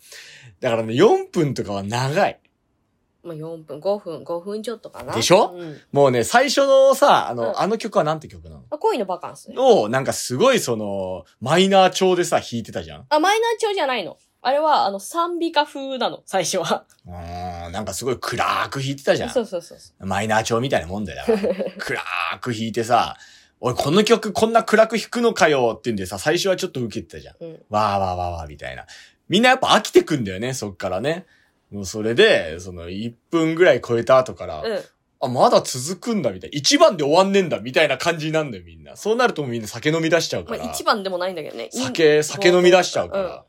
[0.60, 2.38] だからね、4分とかは長い。
[3.24, 5.12] まあ、4分、5分、5分ちょっとかな。
[5.14, 5.52] でしょ？
[5.56, 5.80] うん。
[5.90, 8.62] もうね、最初のさ、あの、うんあの曲はなんて曲なの？
[8.70, 9.56] あ恋のバカンスね。
[9.58, 14.16] を、なんかすごいその、マイナー調でさ、弾いてたじゃんあ、マイナー調じゃないの。
[14.46, 16.84] あれは、あの、賛美歌風なの、最初は。
[17.04, 21.24] うーん、なんかすごい暗く弾いてたじゃんそうそうそうそマイナー調みたいなもんだよ。
[21.80, 22.00] 暗
[22.40, 23.16] く弾いてさ、
[23.58, 27.34] おい、この曲こんな暗く弾くのかよって言うんでさ、最初はちょっと受けてたじゃん。
[27.40, 27.44] う。
[27.44, 27.50] うん。
[27.70, 28.86] わーわーわーわーみたいな。
[29.28, 31.26] みんなやっぱ飽きてくんだよね、そっからね。
[31.72, 34.80] もうそれで、その1分ぐらい超えた後から、うん。
[35.22, 36.56] あ、まだ続くんだみたいな。
[36.56, 38.94] 一番で終わんねえんだみたいな感じになんだよ、みんな。
[38.94, 40.62] そうなるともうみんな酒飲み出しちゃうから。
[40.62, 41.68] まあ、一番でもないんだけどね。
[41.72, 43.24] 酒、酒飲み出しちゃうから。
[43.24, 43.40] うん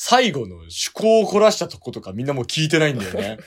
[0.00, 3.38] 最後の趣向を凝らしたとことかみんなもう聞いてないんだよね。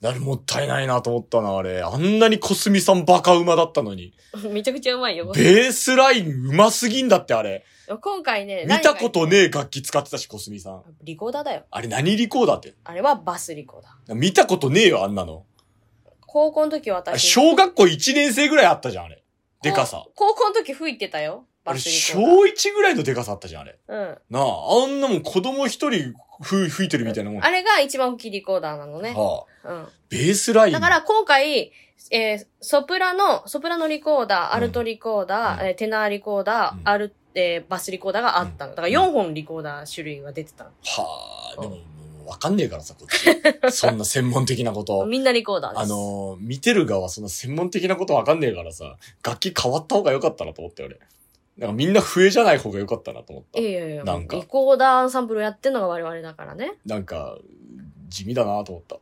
[0.00, 1.82] だからもったいないなと思ったな、あれ。
[1.82, 4.12] あんなにコスミさんバカ馬だったのに。
[4.50, 5.30] めちゃくちゃうまいよ。
[5.32, 7.64] ベースライン上手すぎんだって、あれ。
[8.00, 9.40] 今回ね、見たことねえ。
[9.44, 10.82] え楽器使ってたし、コスミさん。
[11.04, 11.62] リコーダーだよ。
[11.70, 12.74] あれ何リコーダーって？
[12.82, 14.14] あれはバスリコーダー。
[14.16, 15.44] 見たことねえよ、あんなの。
[16.26, 17.28] 高校の時私。
[17.28, 19.22] 小学校1年生ぐらいあったじゃん、あれ。
[19.62, 20.04] でかさ。
[20.16, 21.46] 高校の時吹いてたよ。
[21.64, 22.52] バあれ、小スリコーダー。
[22.52, 23.78] 1ぐらいのでかさあったじゃん、あれ。
[23.88, 24.18] うん。
[24.30, 27.40] なあ、あんなもん子供一人吹吹いてるみたいなもん。
[27.40, 29.14] はあれが一番吹きリコーダーなのね。
[29.16, 29.44] あ。
[29.70, 29.88] うん。
[30.08, 30.72] ベースライン。
[30.72, 31.72] だから今回、
[32.10, 38.74] えーソプラノ、ソプラノリコーダー、アルトリコーダー、うんえーテナーリコーダー、うんアル、えーバスリコーダーがあったの。
[38.74, 40.70] だから4本リコーダー種類が出てたの。
[40.82, 41.80] はあ、でも、も
[42.24, 43.30] うわかんねえからさ、こっち。
[43.76, 45.04] そんな専門的なこと。
[45.04, 45.82] みんなリコーダーです。
[45.82, 50.98] あのー、見てる側そんな専門的なことわかんねえからさ、楽器変わった方が良かったなと思って、俺。
[51.60, 53.64] なんかみんな笛じゃない方が良かったなと思ったい。
[53.64, 56.72] やいやいや、なんかリコーダーアンサンブルやってんのが我々だからね。
[56.86, 57.36] なんか、
[58.08, 58.96] 地味だなと思った。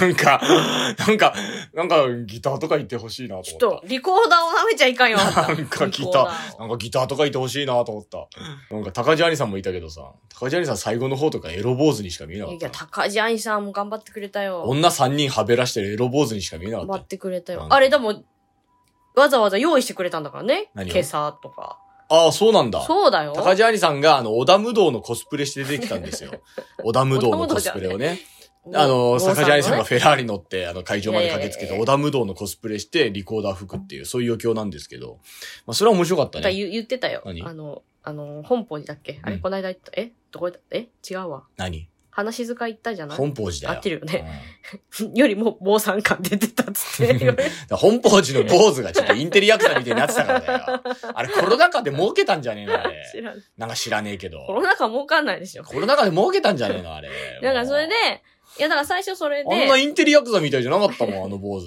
[0.00, 0.40] なんか、
[0.98, 1.34] なんか、
[1.74, 5.32] なんかギターとか言ってほしいなちょっと思っと、リコーダーを舐めちゃいかんよ、なん
[5.66, 6.58] かギター。
[6.60, 8.28] なんかギターとか言ってほしいなと思った。
[8.70, 12.86] なんか高地兄さんもいたけどさ、高地兄さん最後の方とかエロ坊主にしか見えなかっいや、た。
[12.86, 14.62] 高地愛さんも頑張ってくれたよ。
[14.62, 17.66] 女3人はべらしてるエロ坊主にしか見えなかっ頑張ってくれたよ。
[17.68, 18.22] あれ、でも、
[19.18, 20.70] わざわざ用意してくれたんだからね。
[20.74, 20.92] 何を？
[20.94, 21.78] 今朝とか。
[22.08, 22.14] た。
[22.14, 22.82] ああ、そうなんだ。
[22.82, 23.32] そうだよ。
[23.34, 26.32] 高地兄さんが、あの、織田無道のコスプレして出てきたんですよ。
[26.82, 28.20] 織田無道のコスプレをね。
[28.74, 35.18] あの、坂地兄さんがフェラーリ乗って、あの、会場まで駆けつけて、いやいやいや織田無道のコスプレして、リコーダー吹くっていう、そういう余興なんですけど。
[35.66, 36.52] まあ、それは面白かったね。
[36.52, 37.22] 言言ってたよ。
[37.24, 37.42] 何？
[37.42, 39.20] あの、あの、本邦寺だっけ？
[39.22, 40.12] あれ、うんこの間言った、え？
[40.32, 40.76] どこ行った？
[40.76, 40.88] え？
[41.10, 41.44] 違うわ。
[41.56, 41.88] 何？
[42.18, 43.16] 話し塚行ったじゃない？
[43.16, 43.76] 本邦寺だよ。
[43.76, 44.24] 合ってるよね
[45.00, 47.14] うん よりも坊さん感出てたっつって。
[47.70, 50.82] 本邦寺の坊主がちょっとインテリアクターみたいになってたからだよ。
[51.14, 53.08] あれコロナ禍で儲けたんじゃねえのあれ。
[53.12, 53.42] 知らん。
[53.56, 54.44] なんか知らねえけど。
[54.46, 55.62] コロナ禍儲かんないでしょ。
[55.64, 57.08] コロナ禍で儲けたんじゃねえのあれ。
[57.42, 57.94] だからそれで、
[58.58, 61.66] いやだから最初それで、あんなインテリアクターみたいじゃなかったもん、あの坊主。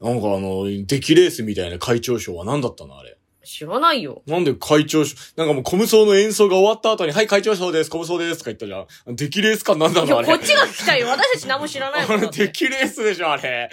[0.00, 3.16] なんかあの、デキレースみたいな会長賞は何だったのあれ。
[3.50, 4.22] 知らないよ。
[4.28, 9.16] なんで会長賞、なんかもうコムソの演奏が終わった後に、はい、会長賞です、コムソですとか言ったじゃん。
[9.16, 10.28] デキレース感なんだろうあれ。
[10.28, 11.08] こっちが聞きたいよ。
[11.08, 12.46] 私たち何も知らないもあれ、んだって。
[12.46, 13.68] デキレースでしょ、あれ。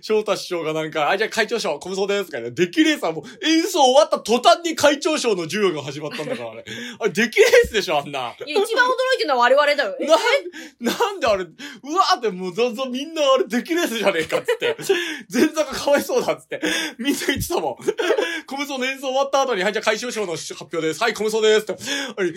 [0.00, 6.64] 翔太師匠がなんか、あ、じゃあ会長賞、コムソですとか言ってデキレースはもう演奏終わった途端に会長賞の授与が始まったんだから、あれ。
[7.00, 8.36] あれ、デキレースでしょ、あんな。
[8.46, 9.96] いや、一番驚いてるのは我々だよ。
[10.00, 11.46] えなん、なんであれ、う
[11.96, 14.76] わーってもうざざみんなあれデキレースじゃねえかっつって。
[15.32, 16.60] 前座がかわいそうだっつって。
[16.98, 17.76] みんな言ってたもん。
[18.46, 21.02] コムソの演奏終わった後に、はい、じゃあ会長賞の発表です。
[21.02, 21.76] はい、コムソですって。
[22.16, 22.34] あれ、2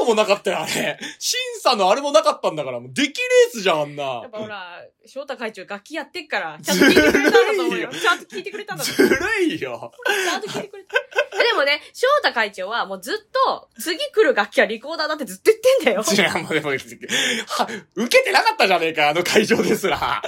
[0.00, 0.98] 秒もなかったよ、あれ。
[1.18, 4.30] 審査のあれもなかったんだから、もうデキレースじゃん、あんなやっ。
[4.30, 7.90] ぱほら、翔太会長楽器やってっから、 ちゃんと聞いてくれたんだと思うよ。
[7.90, 9.18] ちゃんと聞いてくれたんだとず思う。
[9.18, 9.92] るいよ。
[10.06, 10.98] ちゃんと聞いてくれた。
[11.44, 13.16] でもね、翔太会長はもうずっ
[13.46, 16.04] と、次来る楽器はリコーダーだってずっと言ってんだよ。
[16.04, 20.22] 次 違う、もうでも、は、受けてなかったじゃねえか、あの会場ですら。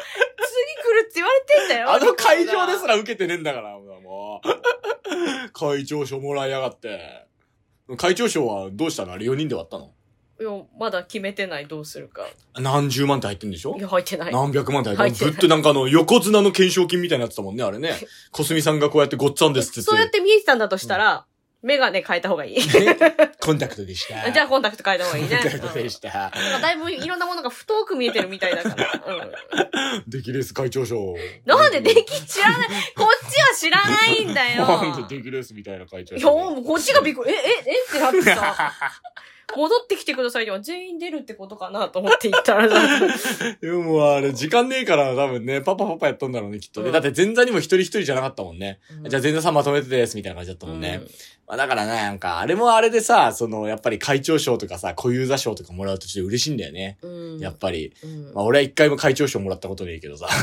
[0.81, 1.93] 来るって言われてんだよ。
[1.93, 2.95] あの会場ですら。
[2.95, 4.49] ら受けてねえんだから、もう。
[5.53, 7.27] 会長賞もらいやがって。
[7.97, 9.13] 会長賞はどうしたの？
[9.13, 9.93] あれ4人で割ったの？
[10.41, 12.27] いや、まだ決めてない、どうするか。
[12.59, 13.77] 何十万って入ってんでしょ？
[13.77, 14.33] いや、入ってない。
[14.33, 15.09] 何百万って入ってる。
[15.09, 17.95] 入ってないずっとなんかあの、横綱の懸賞金みたいになってたもんね、あれね。
[18.31, 20.21] 小杉さんがこうやってごっつぁんですってそうや言って。
[20.21, 21.27] 見えてたんだとしたら、
[21.63, 22.61] メガネ変えた方がいい。
[22.61, 22.71] じ
[23.41, 24.17] コンタクトでした。
[24.17, 25.37] ゃあコンタクト変えた方がいいね。
[25.43, 26.33] コンタクトでした。
[26.35, 29.05] うんだいぶいろんなものが太く見えてるみたいだから。
[29.07, 29.31] うん。
[30.11, 31.15] デキレース会長賞。
[31.47, 34.67] なんでデキ知らないこっちは知らないんだよ。
[34.67, 36.37] なんでデキレースみたいな会長いや、賞。
[36.37, 37.33] もうこっちがびっくり。
[37.33, 38.73] え、え、えってなってさ、
[39.57, 42.77] 戻ってきてくださいでは全員出るってことかなと思って言ったらさ、
[43.61, 46.89] でもあれ、時間ねえから多分ね、パパパパやったんだろうね、きっとね。
[46.89, 48.81] うんだって前座にも一人一人じゃなかったもんね。
[49.03, 51.01] うんじゃあ前座さんまとめてです、みたいな感じだったもんね。
[51.51, 56.97] まあだからね、なんか、あれもあれでさ、その、やっぱり会長賞とかさ、小遊三賞とかもらうとちょっと嬉しいんだよね。
[57.03, 57.41] うん。
[57.41, 57.93] やっぱり。
[58.05, 60.29] うんまあ俺は一回も会長賞もらったことねえけどさ。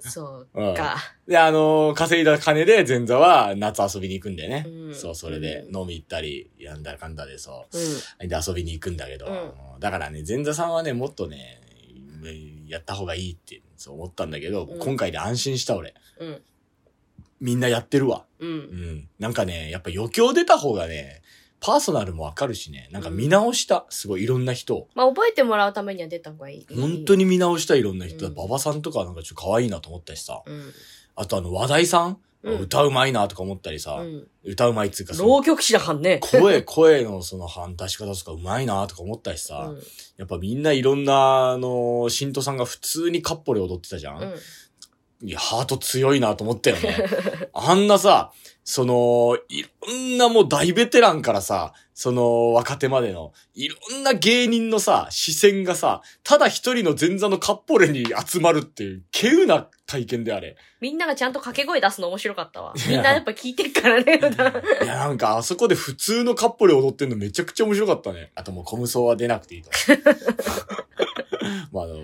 [0.00, 0.98] そううんか。
[1.26, 4.66] で、あのー稼いだ金で前座は夏遊びに行くんだよね。
[4.68, 7.78] うんそう、それで飲み行ったり、やんだかんだでそう。
[7.78, 8.28] うん。
[8.28, 11.62] で遊びに行くんだけど、うだからね、前座さんはね、もっとね、
[12.66, 15.94] やった方がいいってそう思ったんだけど、うん今回で安心した俺。
[16.20, 16.42] うん。
[17.40, 18.24] みんなやってるわ。
[18.38, 18.46] う。
[18.46, 19.08] うんん。
[19.18, 21.22] なんかね、やっぱ余興出た方がね、
[21.60, 23.84] パーソナルもわかるしね、なんか見直した。
[23.90, 24.88] すごいいろんな人を。
[24.94, 26.66] まあ、覚えてもらうためには出た方がいい。
[26.74, 28.26] 本当に見直したいろんな人。
[28.26, 30.42] うん馬場さんとかなんかちょっと可愛いなと思ったしさ。
[30.46, 30.72] うん。
[31.16, 32.18] あとあの、話題さん、うん
[32.60, 34.28] 歌うまいなとか思ったりさ、うん。
[34.44, 36.20] 歌うまいっつうかその浪曲師だからね。
[36.22, 39.82] 声、声のその反出し方とかうまいなとか思ったしさ、うん。
[40.18, 44.34] やっぱみんないろんな、あの、新都さんが普通にカッポで踊ってたじゃん、うん。
[45.22, 46.96] いや、ハート強いなと思ったよね。
[47.52, 48.32] あんなさ、
[48.70, 60.54] その、いろんなもう大ベテランからさ、その若手までの、いろんな芸人のさ、視線がさ、ただ一人の前座のカッポレに集まるっていう、稀有な体験であれ。
[60.82, 62.74] みんながちゃんと掛け声出すの面白かったわ。
[62.86, 64.20] みんなやっぱ聞いてっからね。
[64.82, 68.32] いや、なんかあそこで普通のカッポレ踊ってんのめちゃくちゃ面白かったね。
[68.34, 69.70] あともうコムソは出なくていいと。
[71.72, 71.96] まああの、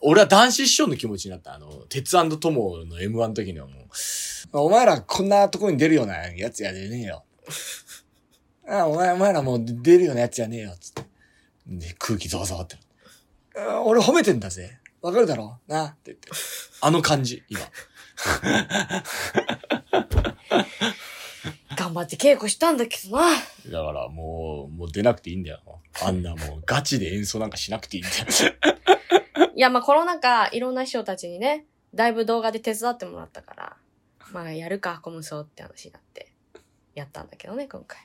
[0.00, 1.54] 俺は男子師匠の気持ちになった。
[1.54, 3.87] あの、鉄トモの M1 の時にはもう、
[4.52, 7.24] お前らこんなとこに出るようなやつやでねえよ。
[8.68, 10.74] あお前、お前らもう出るようなやつやねえよ。
[10.80, 11.02] つって。
[11.66, 12.82] で、空気ざわざわってる。
[13.68, 14.78] あ俺褒めてんだぜ。
[15.00, 15.58] わかるだろ？
[15.66, 16.28] なって言って。
[16.80, 17.60] あの感じ、今。
[21.76, 23.22] 頑張って稽古したんだけどな。
[23.30, 23.36] だ
[23.84, 25.60] からもう、もう出なくていいんだよ。
[26.02, 28.26] あんなもうガチで演奏なんかしなくていいんだよ。
[29.54, 31.64] いや、まあコロナ禍、いろんな師匠たちにね、
[31.94, 33.76] だいぶ動画で手伝ってもらったから、
[34.32, 36.32] まあやるか、コムソって話になって、
[36.94, 37.98] やったんだけどね、今回。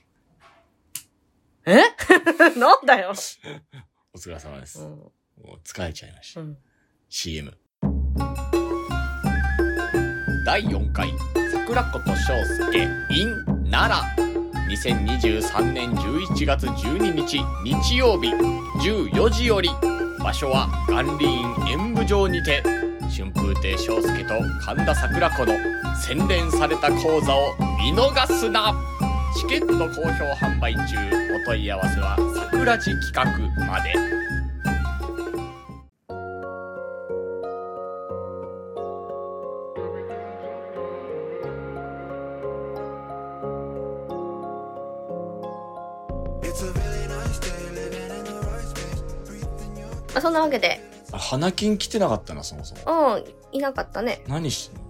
[1.65, 1.81] え？
[2.59, 3.13] なんだよ。
[4.13, 4.81] お疲れ様です。
[4.81, 4.89] うん。
[4.89, 5.13] も
[5.55, 6.41] う疲れちゃいました。
[6.41, 6.57] うん。
[7.09, 7.57] CM。
[10.45, 11.13] 第4回、
[11.51, 12.34] 桜子と翔
[12.71, 14.23] 介 in 奈良。
[14.69, 19.69] 2023年11月12日日曜日14時より
[20.19, 22.63] 場所は元林院演舞場にて
[23.16, 25.53] 春風亭昇介と神田桜子の
[25.95, 28.74] 洗練された講座を見逃すな。
[29.38, 30.97] チケット好評販売中。
[31.36, 32.18] お問い合わせは
[32.49, 33.93] 桜地企画まで、
[50.20, 50.80] そんなわけで、
[51.18, 54.24] 花金来てなかったなそもそもうん、いなかったね。
[54.28, 54.82] 何してん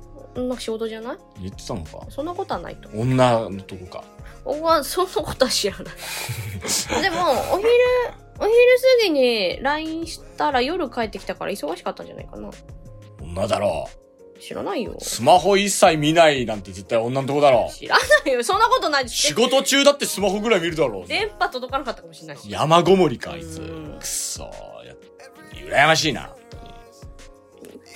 [0.44, 0.48] の？
[0.50, 1.18] なんか仕事じゃない？
[1.42, 2.90] 言ってたのかそんなことはないと。
[2.94, 4.04] 女のとこか
[4.46, 5.86] 僕はそんなことは知らない。
[7.02, 7.18] でも、
[7.54, 7.70] お昼、
[8.40, 8.50] お昼
[9.00, 12.50] 過ぎに LINE したら夜帰ってきたから忙しかったんじゃないかな。
[13.22, 13.88] 女だろ
[14.42, 14.96] 知らないよ。
[15.00, 17.96] スマホ一切見ないなんて絶対女のとこだろ知ら
[18.26, 18.44] ないよ。
[18.44, 22.50] そんなことない仕事中だってスマホぐらい見るだろう電波届かなかったかもしれないし。
[22.52, 24.44] 山ごもりかあいつうんくっそ
[24.86, 24.94] や
[25.70, 26.30] 羨ましいな。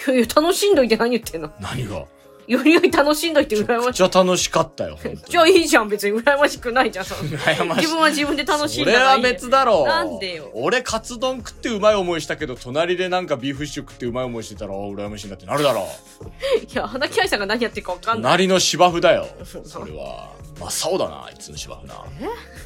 [0.08, 1.52] いやいや、楽しんどいて何言ってんの？
[1.60, 2.06] 何が？
[2.48, 3.86] よりより楽しんどいて羨ましい。
[3.88, 4.98] めっちゃ楽しかったよ
[5.28, 7.06] じゃあいいじゃん、別に羨ましくないじゃん。
[7.06, 7.82] そんな羨ましい。
[7.82, 9.86] 自分は自分で楽しんだらいじゃん別だろう。
[9.88, 10.50] なんでよ。
[10.54, 15.90] 俺カツ丼食ってうまい思いしたけど隣でなんかビーフシチュー食ってうまい思いしてたらあ羨ましいなってなるだろ
[16.22, 16.26] う。
[16.72, 18.24] いや、花木愛さんが何やってるかわかんない。
[18.24, 19.28] 隣の芝生だよ
[19.66, 21.94] それは真っ青だなあいつの芝生な。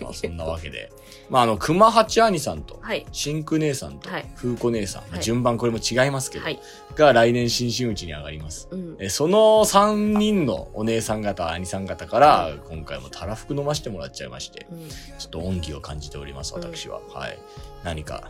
[0.01, 0.91] まあそんなわけで。
[1.29, 3.05] まああの熊八兄さんとはい。
[3.11, 4.31] 真空姉さんとはい。
[4.35, 6.59] 風子姉さん、まあはい順番これも違いますけど、はい。
[6.95, 8.67] が来年新真打ちに上がります。
[8.71, 8.95] うん。
[8.99, 14.89] えその3人のお姉さん方兄さん方から今回もたらふく飲ましてもらっちゃいましてうん。
[14.89, 17.37] ちょっと恩義を感じております私は、はい。
[17.83, 18.29] 何か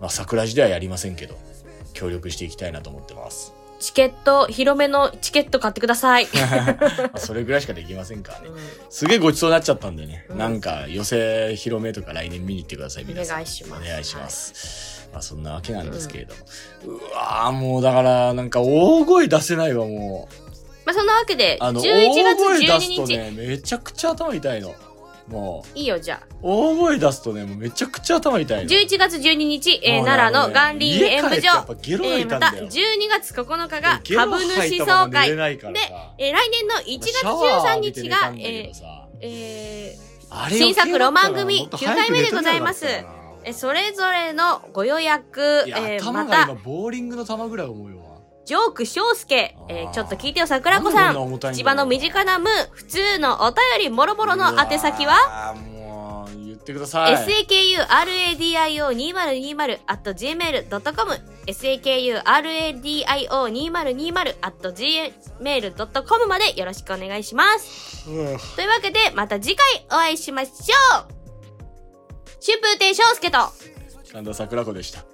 [0.00, 1.36] まあ桜地ではやりませんけど
[1.92, 6.26] 協力していきたいなと思ってますチケット、広めのチケット買ってください。
[6.26, 8.46] ま あそれぐらいしかできませんからね。
[8.90, 10.38] すげえごちそうになっちゃったんでね、うん。
[10.38, 13.36] なんか寄せ広めとか来年見に行ってください皆さん。
[13.36, 13.82] お願いします。
[13.82, 16.40] お願いします、まあそんなわけなんですけれども、
[16.86, 20.48] うわーもうだからなんか大声出せないわもう。
[20.84, 23.16] まあ、そんなわけで、あの11大声月12出すと日。
[23.18, 24.74] ねめちゃくちゃ頭痛いの
[25.28, 25.78] もう。
[25.78, 26.26] いいよ、じゃあ。
[26.42, 28.70] 大声出すとねもうめちゃくちゃ頭痛いの。
[28.70, 31.48] 11月12日、えー奈良の元林演舞場。
[31.48, 32.70] えーまた、吐いたんだよ12
[33.10, 35.28] 月9日が株主総会。
[35.30, 35.36] 寝れ。
[35.36, 35.86] ないからさ。
[36.18, 38.72] えー来年の1月シャワー13浴びて日がえー
[39.20, 42.86] えーあれ新作ロマン組もっと早く9回目でございます。
[42.86, 43.18] えー
[43.52, 47.97] それぞれのご予約、えーま頭が今た、ボーリングの球ぐらい重いわ
[48.48, 55.12] ジョーク翔介、えーちょっと聞いてよ、桜子さなん千葉の身近な無、普通のお便りもろもろの宛先は？
[55.12, 57.14] はもう言ってください。
[57.16, 61.12] Sakuradio2020 at gmail.com
[61.46, 68.08] sakuradio2020 at gmail.com までよろしくお願いします。
[68.08, 68.12] う。
[68.12, 68.22] んと
[68.62, 70.52] いうわけで、また次回お会いしましょ
[71.00, 71.02] う。
[72.42, 73.40] 春風亭昇介と。
[74.10, 75.04] 神田桜子でした